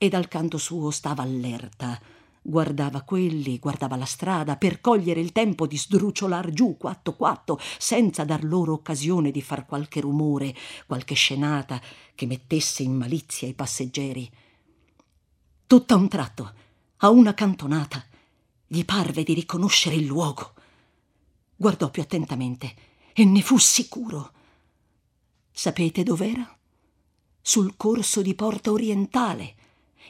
e 0.01 0.07
dal 0.07 0.29
canto 0.29 0.57
suo 0.57 0.91
stava 0.91 1.23
allerta 1.23 1.99
Guardava 2.41 3.02
quelli, 3.02 3.60
guardava 3.60 3.95
la 3.95 4.06
strada 4.06 4.56
per 4.56 4.80
cogliere 4.82 5.19
il 5.19 5.32
tempo 5.32 5.67
di 5.67 5.78
sdrucciolar 5.78 6.52
giù 6.52 6.78
quatto 6.78 7.15
quatto, 7.15 7.60
senza 7.78 8.23
dar 8.23 8.43
loro 8.43 8.73
occasione 8.73 9.32
di 9.32 9.41
far 9.41 9.65
qualche 9.65 9.99
rumore, 9.99 10.56
qualche 10.88 11.15
scenata 11.15 11.82
che 12.15 12.25
mettesse 12.25 12.84
in 12.84 12.95
malizia 12.95 13.47
i 13.47 13.54
passeggeri. 13.54 14.30
Tutto 15.67 15.93
a 15.93 15.97
un 15.97 16.08
tratto, 16.08 16.54
a 16.97 17.10
una 17.10 17.34
cantonata, 17.34 18.04
gli 18.65 18.84
parve 18.86 19.23
di 19.23 19.34
riconoscere 19.34 19.95
il 19.95 20.06
luogo. 20.06 20.54
Guardò 21.56 21.89
più 21.91 22.02
attentamente 22.02 22.73
e 23.13 23.25
ne 23.25 23.41
fu 23.41 23.58
sicuro. 23.58 24.32
Sapete 25.52 26.04
dov'era? 26.04 26.58
Sul 27.41 27.75
corso 27.75 28.21
di 28.21 28.34
Porta 28.34 28.71
Orientale 28.71 29.56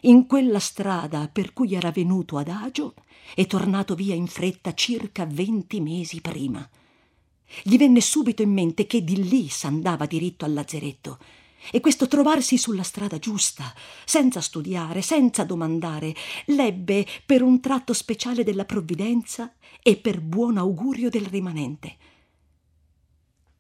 in 0.02 0.26
quella 0.26 0.60
strada 0.60 1.30
per 1.32 1.54
cui 1.54 1.74
era 1.74 1.92
venuto 1.92 2.38
adagio 2.38 2.94
e 3.36 3.46
tornato 3.46 3.96
via 3.96 4.16
in 4.16 4.28
fretta 4.28 4.74
circa 4.74 5.26
venti 5.26 5.82
mesi 5.82 6.22
prima. 6.22 6.68
Gli 7.64 7.78
venne 7.78 8.02
subito 8.02 8.42
in 8.42 8.52
mente 8.52 8.86
che 8.86 9.04
di 9.04 9.28
lì 9.28 9.48
s'andava 9.50 10.06
diritto 10.06 10.46
al 10.46 10.54
lazzeretto 10.54 11.18
e 11.72 11.80
questo 11.82 12.08
trovarsi 12.08 12.58
sulla 12.58 12.84
strada 12.84 13.20
giusta, 13.20 13.74
senza 14.06 14.40
studiare, 14.40 15.02
senza 15.02 15.44
domandare, 15.44 16.16
l'ebbe 16.46 17.06
per 17.26 17.42
un 17.42 17.60
tratto 17.60 17.94
speciale 17.94 18.44
della 18.44 18.66
provvidenza 18.66 19.54
e 19.82 19.98
per 19.98 20.22
buon 20.22 20.58
augurio 20.58 21.10
del 21.10 21.26
rimanente. 21.26 21.98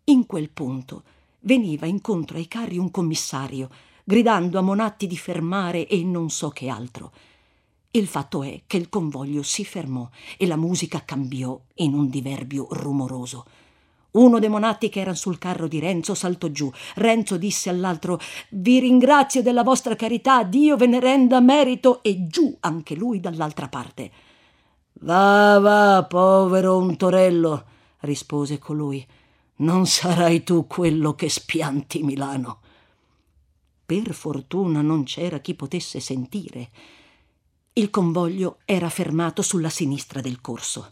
In 0.06 0.26
quel 0.26 0.50
punto 0.50 1.04
veniva 1.42 1.86
incontro 1.86 2.38
ai 2.38 2.48
carri 2.48 2.78
un 2.78 2.89
commissario 2.89 3.70
gridando 4.10 4.58
a 4.58 4.63
Monatti 4.63 5.06
di 5.06 5.15
fermare 5.15 5.86
e 5.86 6.04
non 6.04 6.32
so 6.32 6.50
che 6.50 6.67
altro. 6.67 7.12
Il 7.91 8.08
fatto 8.08 8.41
è 8.41 8.62
che 8.65 8.78
il 8.78 8.89
convoglio 8.89 9.43
si 9.43 9.63
fermò 9.63 10.10
e 10.36 10.48
la 10.48 10.56
musica 10.56 11.04
cambiò 11.06 11.60
in 11.76 11.93
un 11.93 12.10
diverbio 12.10 12.65
rumoroso. 12.72 13.45
Uno 14.13 14.39
dei 14.39 14.50
monatti 14.50 14.89
che 14.89 15.02
erano 15.02 15.15
sul 15.15 15.38
carro 15.38 15.67
di 15.67 15.78
Renzo 15.78 16.15
saltò 16.15 16.48
giù. 16.48 16.72
Renzo 16.95 17.38
disse 17.38 17.69
all'altro: 17.69 18.19
Vi 18.50 18.80
ringrazio 18.80 19.43
della 19.43 19.62
vostra 19.62 19.95
carità, 19.95 20.41
Dio 20.41 20.76
ve 20.76 20.88
ne 20.88 21.00
renda 21.00 21.39
merito, 21.39 22.02
e 22.02 22.26
giù 22.26 22.58
anche 22.62 22.95
lui 22.95 23.19
dall'altra 23.19 23.67
parte. 23.67 24.12
Va, 25.02 25.60
va, 25.60 26.04
povero 26.10 26.78
untorello, 26.78 27.63
rispose 28.00 28.58
colui. 28.58 29.06
Non 29.58 29.86
sarai 29.86 30.43
tu 30.43 30.65
quello 30.65 31.13
che 31.13 31.30
spianti 31.30 32.02
Milano. 32.02 32.62
Per 33.89 34.13
fortuna 34.13 34.82
non 34.84 35.04
c'era 35.04 35.39
chi 35.39 35.56
potesse 35.56 35.99
sentire. 35.99 36.69
Il 37.73 37.89
convoglio 37.89 38.60
era 38.65 38.88
fermato 38.88 39.41
sulla 39.41 39.71
sinistra 39.71 40.21
del 40.21 40.41
corso. 40.41 40.91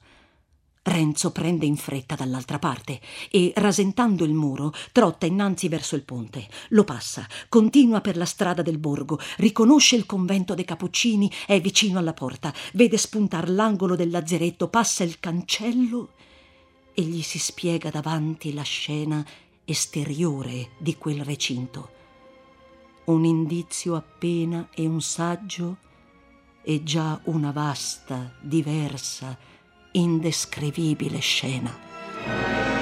Renzo 0.81 1.31
prende 1.31 1.67
in 1.67 1.75
fretta 1.75 2.15
dall'altra 2.15 2.57
parte 2.57 2.99
e, 3.29 3.53
rasentando 3.57 4.23
il 4.23 4.33
muro, 4.33 4.73
trotta 4.91 5.27
innanzi 5.27 5.67
verso 5.67 5.95
il 5.95 6.05
ponte. 6.05 6.47
Lo 6.69 6.85
passa, 6.85 7.27
continua 7.49 8.01
per 8.01 8.17
la 8.17 8.25
strada 8.25 8.63
del 8.63 8.79
borgo, 8.79 9.19
riconosce 9.37 9.95
il 9.95 10.07
convento 10.07 10.55
dei 10.55 10.65
Cappuccini, 10.65 11.31
è 11.45 11.61
vicino 11.61 11.99
alla 11.99 12.13
porta, 12.13 12.51
vede 12.73 12.97
spuntar 12.97 13.47
l'angolo 13.47 13.95
del 13.95 14.09
lazzeretto, 14.09 14.69
passa 14.69 15.03
il 15.03 15.19
cancello 15.19 16.13
e 16.95 17.03
gli 17.03 17.21
si 17.21 17.37
spiega 17.37 17.91
davanti 17.91 18.55
la 18.55 18.63
scena 18.63 19.23
esteriore 19.65 20.69
di 20.79 20.97
quel 20.97 21.23
recinto. 21.23 21.93
Un 23.07 23.23
indizio 23.23 23.95
appena 23.95 24.67
e 24.75 24.85
un 24.85 25.01
saggio 25.01 25.77
e 26.61 26.83
già 26.83 27.17
una 27.23 27.51
vasta, 27.51 28.33
diversa, 28.41 29.37
indescrivibile 29.93 31.19
scena. 31.19 32.76